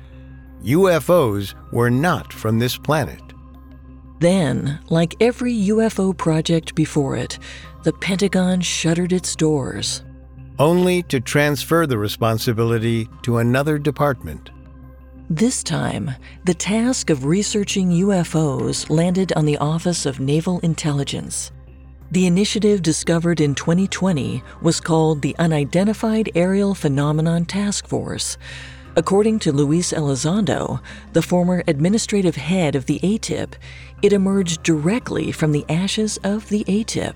UFOs 0.64 1.54
were 1.72 1.90
not 1.90 2.32
from 2.32 2.58
this 2.58 2.78
planet. 2.78 3.20
Then, 4.18 4.78
like 4.88 5.14
every 5.20 5.54
UFO 5.54 6.16
project 6.16 6.74
before 6.74 7.16
it, 7.16 7.38
the 7.82 7.92
Pentagon 7.92 8.62
shuttered 8.62 9.12
its 9.12 9.36
doors. 9.36 10.02
Only 10.60 11.02
to 11.04 11.18
transfer 11.18 11.86
the 11.86 11.98
responsibility 11.98 13.08
to 13.22 13.38
another 13.38 13.78
department. 13.78 14.50
This 15.30 15.62
time, 15.62 16.10
the 16.44 16.54
task 16.54 17.08
of 17.08 17.24
researching 17.24 17.90
UFOs 17.90 18.90
landed 18.90 19.32
on 19.32 19.46
the 19.46 19.56
Office 19.56 20.04
of 20.04 20.20
Naval 20.20 20.60
Intelligence. 20.60 21.50
The 22.10 22.26
initiative 22.26 22.82
discovered 22.82 23.40
in 23.40 23.54
2020 23.54 24.42
was 24.60 24.80
called 24.80 25.22
the 25.22 25.34
Unidentified 25.38 26.30
Aerial 26.34 26.74
Phenomenon 26.74 27.46
Task 27.46 27.86
Force. 27.86 28.36
According 28.96 29.38
to 29.40 29.52
Luis 29.52 29.92
Elizondo, 29.92 30.82
the 31.12 31.22
former 31.22 31.62
administrative 31.68 32.34
head 32.34 32.74
of 32.74 32.86
the 32.86 32.98
ATIP, 32.98 33.54
it 34.02 34.12
emerged 34.12 34.62
directly 34.64 35.30
from 35.30 35.52
the 35.52 35.64
ashes 35.68 36.18
of 36.24 36.48
the 36.48 36.64
ATIP. 36.64 37.14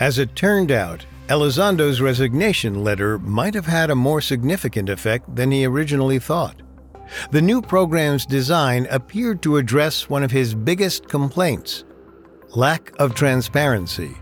As 0.00 0.18
it 0.18 0.34
turned 0.34 0.72
out, 0.72 1.06
Elizondo's 1.30 2.00
resignation 2.00 2.82
letter 2.82 3.18
might 3.18 3.54
have 3.54 3.66
had 3.66 3.90
a 3.90 3.94
more 3.94 4.20
significant 4.20 4.88
effect 4.88 5.34
than 5.36 5.50
he 5.50 5.66
originally 5.66 6.18
thought. 6.18 6.62
The 7.30 7.42
new 7.42 7.60
program's 7.60 8.24
design 8.24 8.86
appeared 8.90 9.42
to 9.42 9.58
address 9.58 10.08
one 10.08 10.22
of 10.22 10.30
his 10.30 10.54
biggest 10.54 11.08
complaints 11.08 11.84
lack 12.54 12.92
of 12.98 13.14
transparency. 13.14 14.16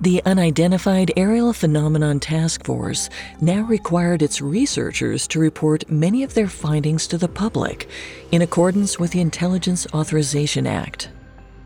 The 0.00 0.22
Unidentified 0.24 1.12
Aerial 1.16 1.52
Phenomenon 1.52 2.20
Task 2.20 2.64
Force 2.64 3.08
now 3.40 3.62
required 3.62 4.22
its 4.22 4.40
researchers 4.40 5.26
to 5.28 5.40
report 5.40 5.90
many 5.90 6.22
of 6.22 6.34
their 6.34 6.48
findings 6.48 7.06
to 7.08 7.18
the 7.18 7.28
public 7.28 7.88
in 8.30 8.42
accordance 8.42 8.98
with 8.98 9.10
the 9.10 9.20
Intelligence 9.20 9.86
Authorization 9.92 10.66
Act. 10.66 11.10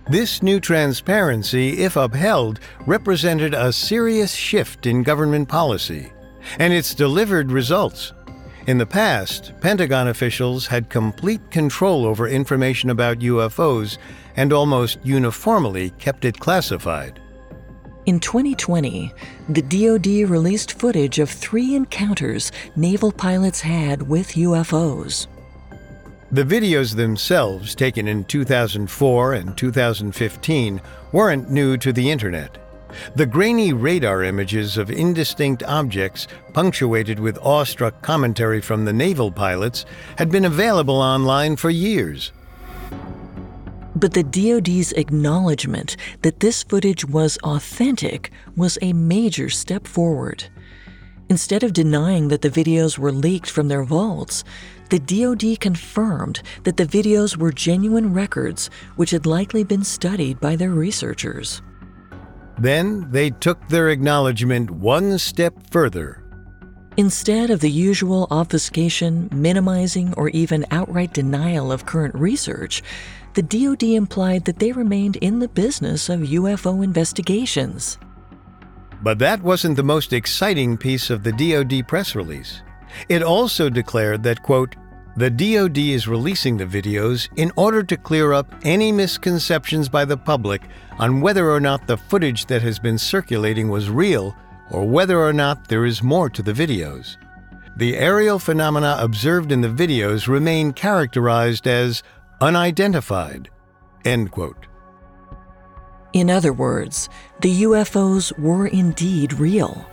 This 0.08 0.40
new 0.40 0.60
transparency, 0.60 1.80
if 1.82 1.96
upheld, 1.96 2.60
represented 2.86 3.54
a 3.54 3.72
serious 3.72 4.32
shift 4.32 4.86
in 4.86 5.02
government 5.02 5.48
policy, 5.48 6.12
and 6.60 6.72
it's 6.72 6.94
delivered 6.94 7.50
results. 7.50 8.12
In 8.68 8.78
the 8.78 8.86
past, 8.86 9.52
Pentagon 9.60 10.06
officials 10.06 10.64
had 10.68 10.88
complete 10.90 11.50
control 11.50 12.06
over 12.06 12.28
information 12.28 12.90
about 12.90 13.18
UFOs 13.18 13.98
and 14.36 14.52
almost 14.52 15.00
uniformly 15.02 15.90
kept 15.98 16.24
it 16.24 16.38
classified. 16.38 17.20
In 18.06 18.20
2020, 18.20 19.12
the 19.48 19.62
DoD 19.62 20.30
released 20.30 20.78
footage 20.78 21.18
of 21.18 21.28
three 21.28 21.74
encounters 21.74 22.52
naval 22.76 23.10
pilots 23.10 23.60
had 23.60 24.02
with 24.02 24.34
UFOs. 24.34 25.26
The 26.32 26.42
videos 26.42 26.96
themselves, 26.96 27.76
taken 27.76 28.08
in 28.08 28.24
2004 28.24 29.34
and 29.34 29.56
2015, 29.56 30.80
weren't 31.12 31.50
new 31.50 31.76
to 31.76 31.92
the 31.92 32.10
internet. 32.10 32.58
The 33.14 33.26
grainy 33.26 33.72
radar 33.72 34.24
images 34.24 34.76
of 34.76 34.90
indistinct 34.90 35.62
objects, 35.62 36.26
punctuated 36.52 37.20
with 37.20 37.38
awestruck 37.38 38.02
commentary 38.02 38.60
from 38.60 38.84
the 38.84 38.92
naval 38.92 39.30
pilots, 39.30 39.84
had 40.18 40.30
been 40.30 40.44
available 40.44 40.96
online 40.96 41.54
for 41.54 41.70
years. 41.70 42.32
But 43.94 44.12
the 44.12 44.24
DoD's 44.24 44.92
acknowledgement 44.92 45.96
that 46.22 46.40
this 46.40 46.64
footage 46.64 47.04
was 47.04 47.38
authentic 47.44 48.32
was 48.56 48.78
a 48.82 48.92
major 48.92 49.48
step 49.48 49.86
forward. 49.86 50.44
Instead 51.28 51.62
of 51.62 51.72
denying 51.72 52.28
that 52.28 52.42
the 52.42 52.50
videos 52.50 52.98
were 52.98 53.12
leaked 53.12 53.50
from 53.50 53.68
their 53.68 53.84
vaults, 53.84 54.44
the 54.88 54.98
DoD 54.98 55.60
confirmed 55.60 56.42
that 56.64 56.76
the 56.76 56.86
videos 56.86 57.36
were 57.36 57.52
genuine 57.52 58.12
records 58.12 58.70
which 58.96 59.10
had 59.10 59.26
likely 59.26 59.64
been 59.64 59.84
studied 59.84 60.40
by 60.40 60.56
their 60.56 60.70
researchers. 60.70 61.62
Then 62.58 63.10
they 63.10 63.30
took 63.30 63.68
their 63.68 63.90
acknowledgement 63.90 64.70
one 64.70 65.18
step 65.18 65.54
further. 65.70 66.22
Instead 66.96 67.50
of 67.50 67.60
the 67.60 67.70
usual 67.70 68.26
obfuscation, 68.30 69.28
minimizing, 69.30 70.14
or 70.14 70.30
even 70.30 70.64
outright 70.70 71.12
denial 71.12 71.70
of 71.70 71.84
current 71.84 72.14
research, 72.14 72.82
the 73.34 73.42
DoD 73.42 73.82
implied 73.82 74.46
that 74.46 74.58
they 74.58 74.72
remained 74.72 75.16
in 75.16 75.38
the 75.38 75.48
business 75.48 76.08
of 76.08 76.20
UFO 76.20 76.82
investigations. 76.82 77.98
But 79.02 79.18
that 79.18 79.42
wasn't 79.42 79.76
the 79.76 79.82
most 79.82 80.14
exciting 80.14 80.78
piece 80.78 81.10
of 81.10 81.22
the 81.22 81.32
DoD 81.32 81.86
press 81.86 82.14
release. 82.14 82.62
It 83.08 83.22
also 83.22 83.68
declared 83.68 84.22
that, 84.24 84.42
quote, 84.42 84.76
the 85.16 85.30
DoD 85.30 85.78
is 85.78 86.06
releasing 86.06 86.58
the 86.58 86.66
videos 86.66 87.28
in 87.36 87.50
order 87.56 87.82
to 87.82 87.96
clear 87.96 88.34
up 88.34 88.54
any 88.64 88.92
misconceptions 88.92 89.88
by 89.88 90.04
the 90.04 90.16
public 90.16 90.62
on 90.98 91.22
whether 91.22 91.50
or 91.50 91.60
not 91.60 91.86
the 91.86 91.96
footage 91.96 92.44
that 92.46 92.60
has 92.60 92.78
been 92.78 92.98
circulating 92.98 93.70
was 93.70 93.88
real 93.88 94.36
or 94.70 94.86
whether 94.86 95.18
or 95.18 95.32
not 95.32 95.68
there 95.68 95.86
is 95.86 96.02
more 96.02 96.28
to 96.28 96.42
the 96.42 96.52
videos. 96.52 97.16
The 97.76 97.96
aerial 97.96 98.38
phenomena 98.38 98.96
observed 99.00 99.52
in 99.52 99.60
the 99.60 99.68
videos 99.68 100.28
remain 100.28 100.72
characterized 100.72 101.66
as 101.66 102.02
unidentified. 102.40 103.48
End 104.04 104.30
quote. 104.30 104.66
In 106.12 106.30
other 106.30 106.52
words, 106.52 107.08
the 107.40 107.62
UFOs 107.62 108.38
were 108.38 108.66
indeed 108.66 109.34
real, 109.34 109.86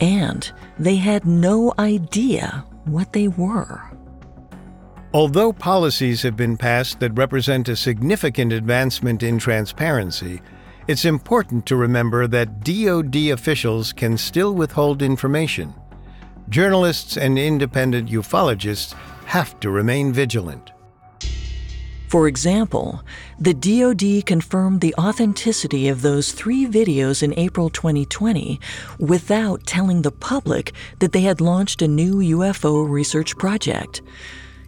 and 0.00 0.50
they 0.78 0.96
had 0.96 1.24
no 1.24 1.72
idea 1.78 2.64
what 2.84 3.12
they 3.12 3.28
were. 3.28 3.90
Although 5.14 5.52
policies 5.52 6.22
have 6.22 6.36
been 6.36 6.56
passed 6.56 7.00
that 7.00 7.16
represent 7.16 7.68
a 7.68 7.76
significant 7.76 8.52
advancement 8.52 9.22
in 9.22 9.38
transparency, 9.38 10.42
it's 10.88 11.04
important 11.04 11.66
to 11.66 11.76
remember 11.76 12.26
that 12.26 12.60
DoD 12.60 13.30
officials 13.32 13.92
can 13.92 14.16
still 14.18 14.54
withhold 14.54 15.02
information. 15.02 15.74
Journalists 16.48 17.16
and 17.16 17.38
independent 17.38 18.10
ufologists 18.10 18.92
have 19.24 19.58
to 19.60 19.70
remain 19.70 20.12
vigilant. 20.12 20.72
For 22.16 22.28
example, 22.28 23.04
the 23.38 23.52
DoD 23.52 24.24
confirmed 24.24 24.80
the 24.80 24.94
authenticity 24.98 25.88
of 25.88 26.00
those 26.00 26.32
three 26.32 26.64
videos 26.64 27.22
in 27.22 27.38
April 27.38 27.68
2020 27.68 28.58
without 28.98 29.66
telling 29.66 30.00
the 30.00 30.10
public 30.10 30.72
that 31.00 31.12
they 31.12 31.20
had 31.20 31.42
launched 31.42 31.82
a 31.82 31.86
new 31.86 32.14
UFO 32.38 32.88
research 32.88 33.36
project. 33.36 34.00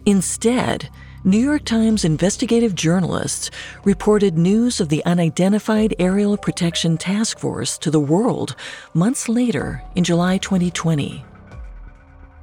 Instead, 0.05 0.91
New 1.23 1.39
York 1.39 1.65
Times 1.65 2.05
investigative 2.05 2.75
journalists 2.75 3.49
reported 3.83 4.37
news 4.37 4.79
of 4.79 4.89
the 4.89 5.03
Unidentified 5.03 5.95
Aerial 5.97 6.37
Protection 6.37 6.99
Task 6.99 7.39
Force 7.39 7.79
to 7.79 7.89
the 7.89 7.99
world 7.99 8.55
months 8.93 9.27
later 9.27 9.81
in 9.95 10.03
July 10.03 10.37
2020. 10.37 11.25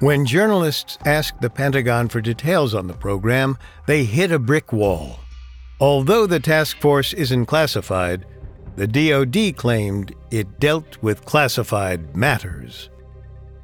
When 0.01 0.27
journalists 0.27 0.99
asked 1.07 1.41
the 1.41 1.49
Pentagon 1.49 2.09
for 2.09 2.21
details 2.21 2.75
on 2.75 2.87
the 2.87 2.93
program, 2.93 3.57
they 3.87 4.05
hit 4.05 4.31
a 4.31 4.39
brick 4.39 4.71
wall. 4.71 5.21
Although 5.81 6.27
the 6.27 6.39
task 6.39 6.79
force 6.83 7.15
isn't 7.15 7.47
classified, 7.47 8.27
the 8.77 8.87
DoD 8.87 9.57
claimed 9.57 10.15
it 10.31 10.61
dealt 10.61 10.99
with 11.01 11.25
classified 11.25 12.15
matters. 12.15 12.91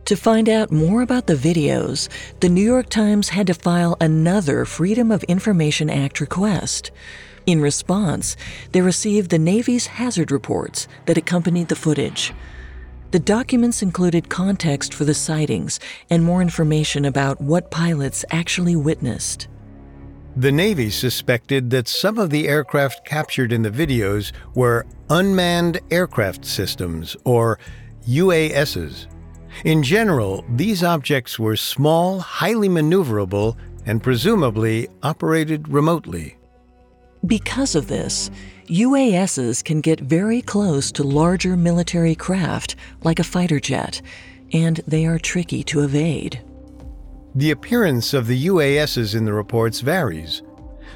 To 0.06 0.16
find 0.16 0.48
out 0.48 0.72
more 0.72 1.02
about 1.02 1.26
the 1.26 1.34
videos, 1.34 2.08
the 2.40 2.48
New 2.48 2.64
York 2.64 2.88
Times 2.88 3.28
had 3.28 3.46
to 3.48 3.54
file 3.54 3.98
another 4.00 4.64
Freedom 4.64 5.12
of 5.12 5.22
Information 5.24 5.90
Act 5.90 6.18
request. 6.18 6.90
In 7.44 7.60
response, 7.60 8.38
they 8.72 8.80
received 8.80 9.28
the 9.28 9.38
Navy's 9.38 9.86
hazard 9.86 10.32
reports 10.32 10.88
that 11.04 11.18
accompanied 11.18 11.68
the 11.68 11.76
footage. 11.76 12.32
The 13.12 13.20
documents 13.20 13.82
included 13.82 14.30
context 14.30 14.94
for 14.94 15.04
the 15.04 15.12
sightings 15.12 15.78
and 16.08 16.24
more 16.24 16.40
information 16.40 17.04
about 17.04 17.38
what 17.42 17.70
pilots 17.70 18.24
actually 18.30 18.74
witnessed. 18.74 19.48
The 20.34 20.50
Navy 20.50 20.88
suspected 20.88 21.68
that 21.70 21.88
some 21.88 22.16
of 22.16 22.30
the 22.30 22.48
aircraft 22.48 23.04
captured 23.04 23.52
in 23.52 23.60
the 23.60 23.70
videos 23.70 24.32
were 24.54 24.86
unmanned 25.10 25.78
aircraft 25.90 26.46
systems, 26.46 27.14
or 27.24 27.58
UASs. 28.08 29.08
In 29.66 29.82
general, 29.82 30.42
these 30.48 30.82
objects 30.82 31.38
were 31.38 31.54
small, 31.54 32.18
highly 32.18 32.70
maneuverable, 32.70 33.58
and 33.84 34.02
presumably 34.02 34.88
operated 35.02 35.68
remotely. 35.68 36.38
Because 37.26 37.74
of 37.74 37.88
this, 37.88 38.30
UASs 38.72 39.62
can 39.62 39.82
get 39.82 40.00
very 40.00 40.40
close 40.40 40.90
to 40.92 41.02
larger 41.02 41.58
military 41.58 42.14
craft, 42.14 42.74
like 43.04 43.18
a 43.18 43.24
fighter 43.24 43.60
jet, 43.60 44.00
and 44.54 44.80
they 44.86 45.04
are 45.04 45.18
tricky 45.18 45.62
to 45.64 45.80
evade. 45.80 46.42
The 47.34 47.50
appearance 47.50 48.14
of 48.14 48.26
the 48.26 48.46
UASs 48.46 49.14
in 49.14 49.26
the 49.26 49.34
reports 49.34 49.82
varies. 49.82 50.40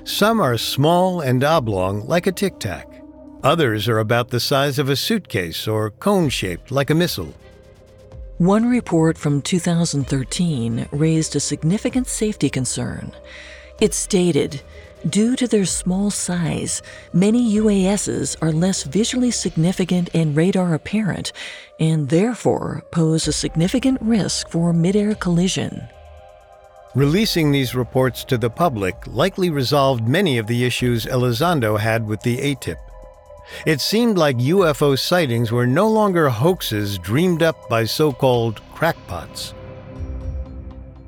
Some 0.04 0.40
are 0.40 0.56
small 0.56 1.20
and 1.20 1.44
oblong, 1.44 2.06
like 2.08 2.26
a 2.26 2.32
tic 2.32 2.58
tac. 2.58 2.88
Others 3.42 3.88
are 3.88 3.98
about 3.98 4.30
the 4.30 4.40
size 4.40 4.78
of 4.78 4.88
a 4.88 4.96
suitcase 4.96 5.68
or 5.68 5.90
cone 5.90 6.30
shaped, 6.30 6.70
like 6.70 6.88
a 6.88 6.94
missile. 6.94 7.34
One 8.38 8.70
report 8.70 9.18
from 9.18 9.42
2013 9.42 10.88
raised 10.92 11.36
a 11.36 11.40
significant 11.40 12.06
safety 12.06 12.48
concern. 12.48 13.12
It 13.82 13.92
stated 13.92 14.62
Due 15.10 15.36
to 15.36 15.46
their 15.46 15.66
small 15.66 16.10
size, 16.10 16.82
many 17.12 17.54
UASs 17.58 18.36
are 18.42 18.50
less 18.50 18.82
visually 18.82 19.30
significant 19.30 20.10
and 20.14 20.34
radar 20.34 20.74
apparent, 20.74 21.32
and 21.78 22.08
therefore 22.08 22.82
pose 22.90 23.28
a 23.28 23.32
significant 23.32 23.98
risk 24.00 24.48
for 24.48 24.72
midair 24.72 25.14
collision. 25.14 25.86
Releasing 26.96 27.52
these 27.52 27.74
reports 27.74 28.24
to 28.24 28.36
the 28.36 28.50
public 28.50 28.96
likely 29.06 29.50
resolved 29.50 30.08
many 30.08 30.38
of 30.38 30.48
the 30.48 30.64
issues 30.64 31.06
Elizondo 31.06 31.78
had 31.78 32.04
with 32.04 32.22
the 32.22 32.38
ATIP. 32.38 32.78
It 33.64 33.80
seemed 33.80 34.18
like 34.18 34.38
UFO 34.38 34.98
sightings 34.98 35.52
were 35.52 35.68
no 35.68 35.88
longer 35.88 36.28
hoaxes 36.30 36.98
dreamed 36.98 37.42
up 37.42 37.68
by 37.68 37.84
so 37.84 38.12
called 38.12 38.60
crackpots. 38.74 39.54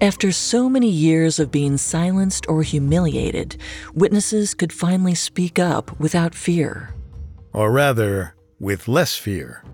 After 0.00 0.30
so 0.30 0.68
many 0.68 0.88
years 0.88 1.40
of 1.40 1.50
being 1.50 1.76
silenced 1.76 2.48
or 2.48 2.62
humiliated, 2.62 3.56
witnesses 3.94 4.54
could 4.54 4.72
finally 4.72 5.16
speak 5.16 5.58
up 5.58 5.98
without 5.98 6.36
fear. 6.36 6.94
Or 7.52 7.72
rather, 7.72 8.36
with 8.60 8.86
less 8.86 9.16
fear. 9.16 9.64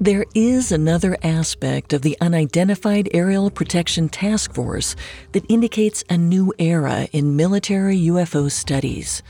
There 0.00 0.26
is 0.32 0.70
another 0.70 1.16
aspect 1.24 1.92
of 1.92 2.02
the 2.02 2.16
Unidentified 2.20 3.08
Aerial 3.12 3.50
Protection 3.50 4.08
Task 4.08 4.54
Force 4.54 4.94
that 5.32 5.48
indicates 5.50 6.04
a 6.08 6.16
new 6.16 6.52
era 6.56 7.08
in 7.12 7.34
military 7.34 7.98
UFO 7.98 8.52
studies. 8.52 9.24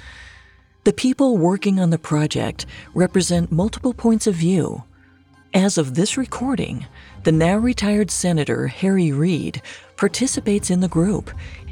The 0.85 0.93
people 0.93 1.39
working 1.39 1.81
on 1.81 1.89
the 1.89 1.99
project 1.99 2.67
represent 2.95 3.51
multiple 3.51 3.95
points 3.95 4.27
of 4.27 4.35
view. 4.35 4.85
As 5.55 5.79
of 5.79 5.95
this 5.95 6.19
recording, 6.19 6.87
the 7.23 7.33
now 7.33 7.57
retired 7.57 8.11
Senator 8.11 8.67
Harry 8.67 9.13
Reid 9.13 9.63
participates 9.97 10.71
in 10.71 10.81
the 10.81 10.89
group 10.89 11.31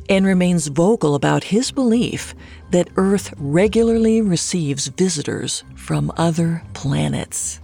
and 0.09 0.27
remains 0.27 0.67
vocal 0.67 1.15
about 1.15 1.45
his 1.45 1.71
belief 1.71 2.35
that 2.71 2.91
Earth 2.97 3.33
regularly 3.37 4.21
receives 4.21 4.89
visitors 4.89 5.65
from 5.75 6.13
other 6.17 6.63
planets. 6.75 7.61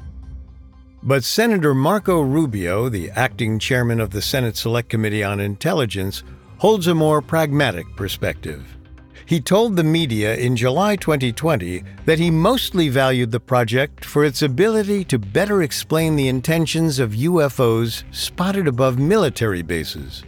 But 1.03 1.25
Senator 1.25 1.75
Marco 1.75 2.21
Rubio, 2.21 2.89
the 2.89 3.11
acting 3.11 3.59
chairman 3.59 4.01
of 4.01 4.11
the 4.11 4.23
Senate 4.23 4.57
Select 4.57 4.89
Committee 4.89 5.23
on 5.23 5.41
Intelligence, 5.41 6.23
holds 6.59 6.87
a 6.87 6.95
more 6.95 7.23
pragmatic 7.23 7.87
perspective. 7.97 8.77
He 9.25 9.41
told 9.41 9.77
the 9.77 9.85
media 9.85 10.37
in 10.37 10.57
July 10.57 10.97
2020 10.97 11.85
that 12.07 12.19
he 12.19 12.31
mostly 12.31 12.89
valued 12.89 13.31
the 13.31 13.39
project 13.39 14.05
for 14.05 14.25
its 14.25 14.41
ability 14.41 15.05
to 15.05 15.19
better 15.19 15.63
explain 15.63 16.17
the 16.17 16.29
intentions 16.29 16.99
of 16.99 17.13
UFOs 17.13 18.05
spotted 18.11 18.67
above 18.67 18.99
military 18.99 19.61
bases. 19.61 20.25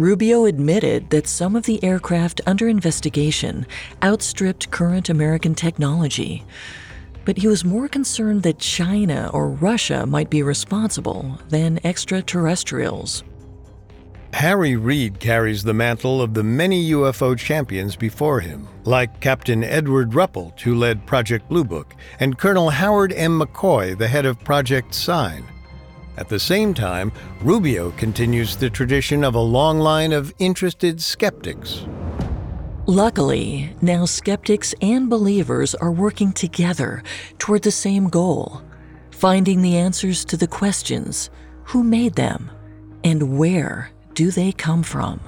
Rubio 0.00 0.46
admitted 0.46 1.10
that 1.10 1.26
some 1.26 1.54
of 1.54 1.66
the 1.66 1.84
aircraft 1.84 2.40
under 2.46 2.66
investigation 2.66 3.66
outstripped 4.02 4.70
current 4.70 5.10
American 5.10 5.54
technology. 5.54 6.42
But 7.26 7.36
he 7.36 7.46
was 7.46 7.66
more 7.66 7.86
concerned 7.86 8.42
that 8.44 8.58
China 8.58 9.28
or 9.34 9.50
Russia 9.50 10.06
might 10.06 10.30
be 10.30 10.42
responsible 10.42 11.38
than 11.50 11.80
extraterrestrials. 11.84 13.24
Harry 14.32 14.74
Reid 14.74 15.20
carries 15.20 15.64
the 15.64 15.74
mantle 15.74 16.22
of 16.22 16.32
the 16.32 16.44
many 16.44 16.92
UFO 16.92 17.36
champions 17.36 17.94
before 17.94 18.40
him, 18.40 18.68
like 18.84 19.20
Captain 19.20 19.62
Edward 19.62 20.12
Ruppelt, 20.12 20.58
who 20.60 20.76
led 20.76 21.04
Project 21.04 21.46
Blue 21.50 21.64
Book, 21.64 21.94
and 22.20 22.38
Colonel 22.38 22.70
Howard 22.70 23.12
M. 23.12 23.38
McCoy, 23.38 23.98
the 23.98 24.08
head 24.08 24.24
of 24.24 24.42
Project 24.42 24.94
Sign. 24.94 25.44
At 26.20 26.28
the 26.28 26.38
same 26.38 26.74
time, 26.74 27.10
Rubio 27.40 27.90
continues 27.92 28.54
the 28.54 28.70
tradition 28.70 29.24
of 29.24 29.34
a 29.34 29.40
long 29.40 29.80
line 29.80 30.12
of 30.12 30.32
interested 30.38 31.00
skeptics. 31.00 31.86
Luckily, 32.86 33.74
now 33.80 34.04
skeptics 34.04 34.74
and 34.82 35.08
believers 35.10 35.74
are 35.74 35.90
working 35.90 36.32
together 36.32 37.02
toward 37.38 37.62
the 37.62 37.70
same 37.70 38.08
goal 38.08 38.62
finding 39.20 39.60
the 39.60 39.76
answers 39.76 40.24
to 40.24 40.34
the 40.34 40.46
questions 40.46 41.28
who 41.64 41.82
made 41.82 42.14
them 42.14 42.50
and 43.04 43.38
where 43.38 43.90
do 44.14 44.30
they 44.30 44.50
come 44.50 44.82
from? 44.82 45.20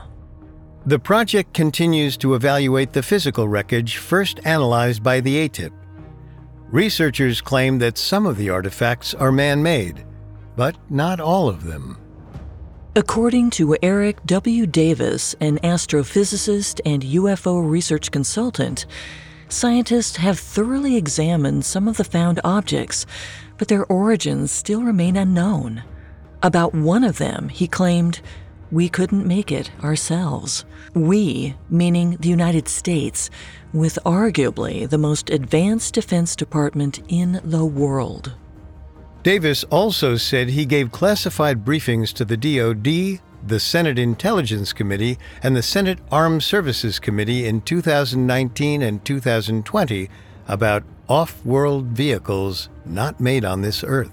The 0.87 0.99
project 0.99 1.53
continues 1.53 2.17
to 2.19 2.35
evaluate 2.35 2.95
the 2.95 3.03
physical 3.03 3.49
wreckage 3.49 3.99
first 3.99 4.41
analyzed 4.47 5.03
by 5.03 5.21
the 5.21 5.47
ATIP. 5.47 5.73
Researchers 6.71 7.43
claim 7.43 7.79
that 7.81 7.99
some 7.99 8.25
of 8.25 8.39
the 8.39 8.49
artifacts 8.49 9.13
are 9.13 9.31
man 9.31 9.63
made, 9.63 10.07
but 10.57 10.77
not 10.91 11.21
all 11.21 11.49
of 11.49 11.65
them. 11.65 11.99
According 12.95 13.51
to 13.51 13.77
Eric 13.83 14.23
W. 14.27 14.67
Davis, 14.67 15.35
an 15.41 15.59
astrophysicist 15.61 16.81
and 16.85 17.03
UFO 17.03 17.67
research 17.67 18.11
consultant, 18.11 18.85
scientists 19.49 20.17
have 20.17 20.39
thoroughly 20.39 20.97
examined 20.97 21.65
some 21.65 21.89
of 21.89 21.97
the 21.97 22.05
found 22.05 22.39
objects, 22.45 23.07
but 23.57 23.69
their 23.69 23.87
origins 23.87 24.51
still 24.51 24.83
remain 24.83 25.17
unknown. 25.17 25.83
About 26.43 26.75
one 26.75 27.03
of 27.03 27.17
them, 27.19 27.49
he 27.49 27.67
claimed, 27.67 28.21
we 28.71 28.89
couldn't 28.89 29.27
make 29.27 29.53
it 29.53 29.71
ourselves. 29.83 30.65
We, 30.95 31.55
meaning 31.71 32.17
the 32.21 32.29
United 32.29 32.69
States, 32.69 33.31
with 33.73 33.99
arguably 34.05 34.89
the 34.89 34.99
most 34.99 35.31
advanced 35.31 35.95
Defense 35.95 36.35
Department 36.35 37.01
in 37.09 37.41
the 37.45 37.65
world. 37.65 38.35
Davis 39.23 39.63
also 39.65 40.17
said 40.17 40.49
he 40.49 40.65
gave 40.65 40.91
classified 40.91 41.65
briefings 41.65 42.13
to 42.13 42.25
the 42.25 42.37
DoD, 42.37 43.21
the 43.47 43.61
Senate 43.61 43.97
Intelligence 43.97 44.73
Committee, 44.73 45.17
and 45.45 45.55
the 45.55 45.63
Senate 45.63 46.01
Armed 46.11 46.43
Services 46.43 46.99
Committee 46.99 47.47
in 47.47 47.61
2019 47.61 48.83
and 48.83 49.05
2020 49.05 50.11
about 50.49 50.83
off 51.09 51.45
world 51.45 51.87
vehicles 51.87 52.69
not 52.85 53.21
made 53.21 53.45
on 53.45 53.63
this 53.63 53.85
Earth. 53.85 54.11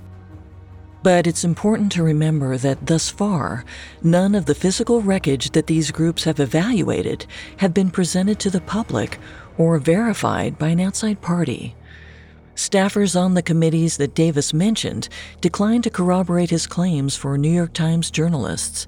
But 1.01 1.26
it's 1.26 1.43
important 1.43 1.91
to 1.93 2.03
remember 2.03 2.57
that 2.57 2.86
thus 2.86 3.10
far, 3.10 3.66
none 4.03 4.36
of 4.36 4.45
the 4.45 4.53
physical 4.53 5.01
wreckage 5.01 5.51
that 5.51 5.66
these 5.66 5.89
groups 5.89 6.26
have 6.26 6.39
evaluated 6.39 7.26
have 7.57 7.74
been 7.74 7.89
presented 7.89 8.38
to 8.41 8.51
the 8.51 8.62
public 8.62 9.18
or 9.57 9.80
verified 9.80 10.60
by 10.60 10.68
an 10.68 10.80
outside 10.80 11.20
party. 11.22 11.76
Staffers 12.60 13.18
on 13.18 13.36
the 13.36 13.41
committees 13.41 13.95
that 13.95 14.14
Davis 14.14 14.53
mentioned 14.53 15.07
declined 15.39 15.86
to 15.86 15.89
corroborate 15.89 16.49
his 16.49 16.68
claims 16.68 17.16
for 17.16 17.38
New 17.38 17.49
York 17.49 17.72
Times 17.72 18.12
journalists. 18.12 18.86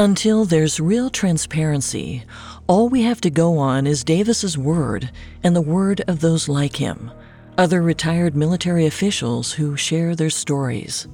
Until 0.00 0.44
there's 0.44 0.80
real 0.80 1.08
transparency, 1.08 2.24
all 2.66 2.88
we 2.88 3.02
have 3.02 3.20
to 3.20 3.30
go 3.30 3.56
on 3.56 3.86
is 3.86 4.02
Davis's 4.02 4.58
word 4.58 5.12
and 5.44 5.54
the 5.54 5.60
word 5.60 6.02
of 6.08 6.18
those 6.18 6.48
like 6.48 6.74
him, 6.74 7.12
other 7.56 7.82
retired 7.82 8.34
military 8.34 8.86
officials 8.86 9.52
who 9.52 9.76
share 9.76 10.16
their 10.16 10.28
stories. 10.28 11.06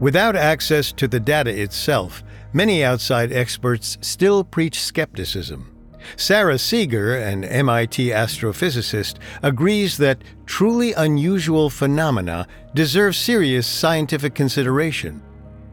Without 0.00 0.34
access 0.34 0.90
to 0.90 1.06
the 1.06 1.20
data 1.20 1.56
itself, 1.56 2.24
many 2.52 2.82
outside 2.82 3.30
experts 3.32 3.96
still 4.00 4.42
preach 4.42 4.82
skepticism. 4.82 5.77
Sara 6.16 6.58
Seager, 6.58 7.16
an 7.16 7.44
MIT 7.44 8.08
astrophysicist, 8.08 9.16
agrees 9.42 9.96
that 9.98 10.22
truly 10.46 10.92
unusual 10.92 11.70
phenomena 11.70 12.46
deserve 12.74 13.16
serious 13.16 13.66
scientific 13.66 14.34
consideration. 14.34 15.22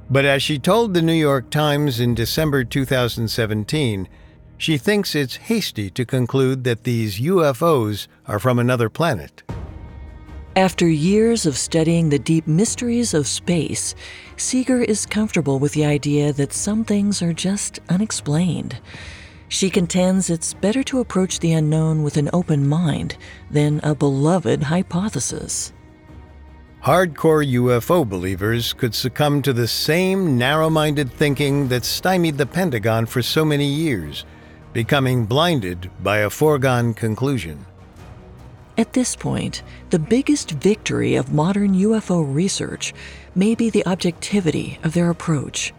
But 0.10 0.26
as 0.26 0.44
she 0.44 0.60
told 0.60 0.94
the 0.94 1.02
New 1.02 1.14
York 1.14 1.50
Times 1.50 2.00
in 2.00 2.14
December 2.14 2.64
2017, 2.64 4.08
she 4.58 4.78
thinks 4.78 5.16
it's 5.16 5.36
hasty 5.36 5.90
to 5.90 6.06
conclude 6.06 6.64
that 6.64 6.84
these 6.84 7.20
UFOs 7.20 8.08
are 8.28 8.40
from 8.40 8.60
another 8.60 8.90
planet. 8.90 9.44
After 10.56 10.88
years 10.88 11.46
of 11.46 11.58
studying 11.58 12.08
the 12.08 12.20
deep 12.20 12.48
mysteries 12.48 13.14
of 13.14 13.28
space, 13.28 13.94
Seager 14.38 14.82
is 14.82 15.06
comfortable 15.06 15.60
with 15.60 15.74
the 15.74 15.84
idea 15.84 16.32
that 16.32 16.54
some 16.54 16.86
things 16.86 17.22
are 17.22 17.34
just 17.34 17.80
unexplained. 17.90 18.80
She 19.48 19.70
contends 19.70 20.30
it's 20.30 20.54
better 20.54 20.84
to 20.84 21.00
approach 21.00 21.40
the 21.40 21.54
unknown 21.54 22.04
with 22.04 22.18
an 22.18 22.30
open 22.34 22.68
mind 22.68 23.16
than 23.52 23.80
a 23.84 23.94
beloved 23.94 24.64
hypothesis. 24.64 25.72
Hardcore 26.84 27.44
UFO 27.54 28.08
believers 28.08 28.74
could 28.74 28.94
succumb 28.94 29.42
to 29.42 29.54
the 29.54 29.68
same 29.68 30.38
narrow 30.38 30.70
minded 30.70 31.12
thinking 31.12 31.68
that 31.70 31.84
stymied 31.84 32.38
the 32.38 32.46
Pentagon 32.46 33.06
for 33.08 33.22
so 33.22 33.44
many 33.44 33.66
years, 33.66 34.24
becoming 34.74 35.26
blinded 35.26 35.90
by 36.04 36.18
a 36.20 36.30
foregone 36.30 36.94
conclusion. 36.94 37.66
At 38.78 38.94
this 38.94 39.16
point, 39.16 39.64
the 39.90 40.00
biggest 40.00 40.52
victory 40.52 41.16
of 41.16 41.34
modern 41.34 41.74
UFO 41.74 42.22
research 42.22 42.94
may 43.34 43.56
be 43.56 43.70
the 43.70 43.86
objectivity 43.86 44.78
of 44.84 44.94
their 44.94 45.10
approach. 45.10 45.74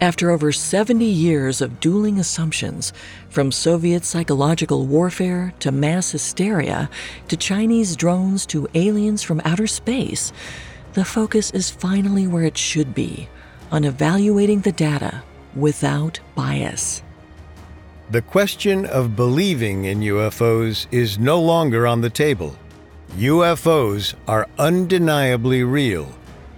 After 0.00 0.30
over 0.30 0.50
70 0.50 1.04
years 1.04 1.60
of 1.60 1.78
dueling 1.78 2.18
assumptions, 2.18 2.92
from 3.28 3.52
Soviet 3.52 4.04
psychological 4.04 4.86
warfare 4.86 5.54
to 5.60 5.70
mass 5.70 6.10
hysteria 6.10 6.90
to 7.28 7.36
Chinese 7.36 7.94
drones 7.94 8.44
to 8.46 8.68
aliens 8.74 9.22
from 9.22 9.40
outer 9.44 9.68
space, 9.68 10.32
the 10.94 11.04
focus 11.04 11.52
is 11.52 11.70
finally 11.70 12.26
where 12.26 12.42
it 12.42 12.58
should 12.58 12.92
be 12.92 13.28
on 13.70 13.84
evaluating 13.84 14.60
the 14.60 14.72
data 14.72 15.22
without 15.54 16.18
bias. 16.34 17.02
The 18.10 18.22
question 18.22 18.86
of 18.86 19.16
believing 19.16 19.84
in 19.84 20.00
UFOs 20.00 20.86
is 20.90 21.18
no 21.18 21.40
longer 21.40 21.86
on 21.86 22.00
the 22.00 22.10
table. 22.10 22.56
UFOs 23.16 24.14
are 24.26 24.48
undeniably 24.58 25.62
real 25.62 26.12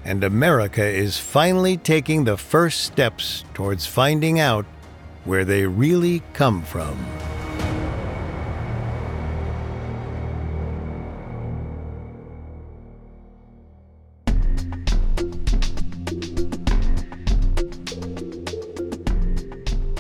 and 0.06 0.22
America 0.22 0.86
is 0.86 1.18
finally 1.18 1.76
taking 1.76 2.22
the 2.22 2.36
first 2.36 2.82
steps 2.82 3.44
towards 3.54 3.86
finding 3.86 4.38
out 4.38 4.64
where 5.24 5.44
they 5.44 5.66
really 5.66 6.22
come 6.32 6.62
from. 6.62 6.96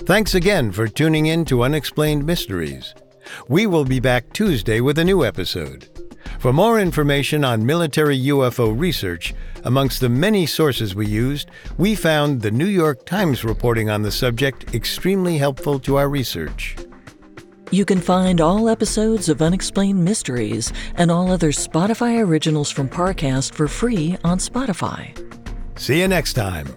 Thanks 0.06 0.36
again 0.36 0.70
for 0.70 0.86
tuning 0.86 1.26
in 1.26 1.44
to 1.46 1.64
Unexplained 1.64 2.24
Mysteries. 2.24 2.94
We 3.48 3.66
will 3.66 3.84
be 3.84 3.98
back 3.98 4.32
Tuesday 4.32 4.80
with 4.80 5.00
a 5.00 5.04
new 5.04 5.24
episode. 5.24 6.05
For 6.38 6.52
more 6.52 6.78
information 6.78 7.44
on 7.44 7.64
military 7.64 8.18
UFO 8.26 8.78
research, 8.78 9.34
amongst 9.64 10.00
the 10.00 10.08
many 10.08 10.46
sources 10.46 10.94
we 10.94 11.06
used, 11.06 11.50
we 11.78 11.94
found 11.94 12.42
the 12.42 12.50
New 12.50 12.66
York 12.66 13.06
Times 13.06 13.44
reporting 13.44 13.88
on 13.88 14.02
the 14.02 14.12
subject 14.12 14.74
extremely 14.74 15.38
helpful 15.38 15.78
to 15.80 15.96
our 15.96 16.08
research. 16.08 16.76
You 17.72 17.84
can 17.84 18.00
find 18.00 18.40
all 18.40 18.68
episodes 18.68 19.28
of 19.28 19.42
Unexplained 19.42 20.04
Mysteries 20.04 20.72
and 20.94 21.10
all 21.10 21.32
other 21.32 21.50
Spotify 21.50 22.24
originals 22.24 22.70
from 22.70 22.88
Parcast 22.88 23.54
for 23.54 23.66
free 23.66 24.16
on 24.22 24.38
Spotify. 24.38 25.16
See 25.76 26.00
you 26.00 26.06
next 26.06 26.34
time. 26.34 26.68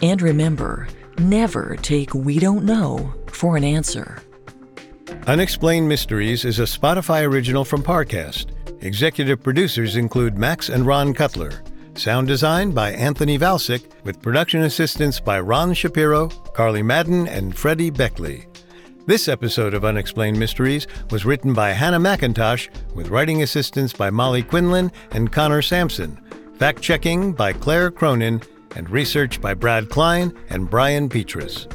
And 0.00 0.22
remember, 0.22 0.86
never 1.18 1.76
take 1.82 2.14
We 2.14 2.38
Don't 2.38 2.64
Know 2.64 3.12
for 3.26 3.56
an 3.56 3.64
answer. 3.64 4.22
Unexplained 5.26 5.88
Mysteries 5.88 6.44
is 6.44 6.60
a 6.60 6.62
Spotify 6.62 7.26
original 7.26 7.64
from 7.64 7.82
Parcast. 7.82 8.52
Executive 8.80 9.42
producers 9.42 9.96
include 9.96 10.38
Max 10.38 10.68
and 10.68 10.86
Ron 10.86 11.12
Cutler. 11.12 11.62
Sound 11.94 12.28
design 12.28 12.70
by 12.70 12.92
Anthony 12.92 13.36
Valcic, 13.36 13.82
with 14.04 14.22
production 14.22 14.62
assistance 14.62 15.18
by 15.18 15.40
Ron 15.40 15.74
Shapiro, 15.74 16.28
Carly 16.28 16.82
Madden, 16.82 17.26
and 17.26 17.56
Freddie 17.56 17.90
Beckley. 17.90 18.46
This 19.06 19.26
episode 19.26 19.74
of 19.74 19.84
Unexplained 19.84 20.38
Mysteries 20.38 20.86
was 21.10 21.24
written 21.24 21.54
by 21.54 21.70
Hannah 21.70 21.98
McIntosh, 21.98 22.68
with 22.94 23.08
writing 23.08 23.42
assistance 23.42 23.92
by 23.92 24.10
Molly 24.10 24.44
Quinlan 24.44 24.92
and 25.10 25.32
Connor 25.32 25.62
Sampson, 25.62 26.16
fact 26.56 26.80
checking 26.80 27.32
by 27.32 27.52
Claire 27.52 27.90
Cronin, 27.90 28.40
and 28.76 28.88
research 28.90 29.40
by 29.40 29.54
Brad 29.54 29.88
Klein 29.88 30.32
and 30.50 30.70
Brian 30.70 31.08
Petrus. 31.08 31.66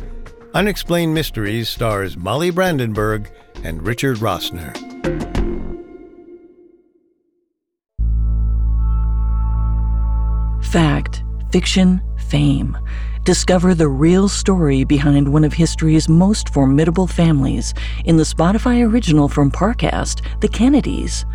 Unexplained 0.53 1.13
Mysteries 1.13 1.67
stars 1.67 2.15
Molly 2.15 2.51
Brandenburg 2.51 3.29
and 3.63 3.85
Richard 3.85 4.17
Rossner. 4.17 5.32
Fact, 10.73 11.23
fiction, 11.51 12.01
fame. 12.17 12.75
Discover 13.25 13.75
the 13.75 13.87
real 13.87 14.27
story 14.27 14.83
behind 14.83 15.31
one 15.31 15.43
of 15.43 15.53
history's 15.53 16.09
most 16.09 16.49
formidable 16.49 17.05
families 17.05 17.75
in 18.05 18.17
the 18.17 18.23
Spotify 18.23 18.83
original 18.83 19.29
from 19.29 19.51
Parcast, 19.51 20.25
The 20.39 20.47
Kennedys. 20.47 21.27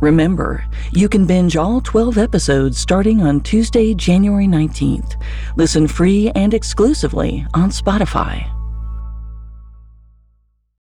Remember, 0.00 0.64
you 0.92 1.08
can 1.08 1.26
binge 1.26 1.56
all 1.56 1.80
12 1.80 2.16
episodes 2.16 2.78
starting 2.78 3.22
on 3.22 3.40
Tuesday, 3.40 3.92
January 3.92 4.46
19th. 4.46 5.20
Listen 5.56 5.88
free 5.88 6.30
and 6.36 6.54
exclusively 6.54 7.44
on 7.54 7.70
Spotify. 7.70 8.55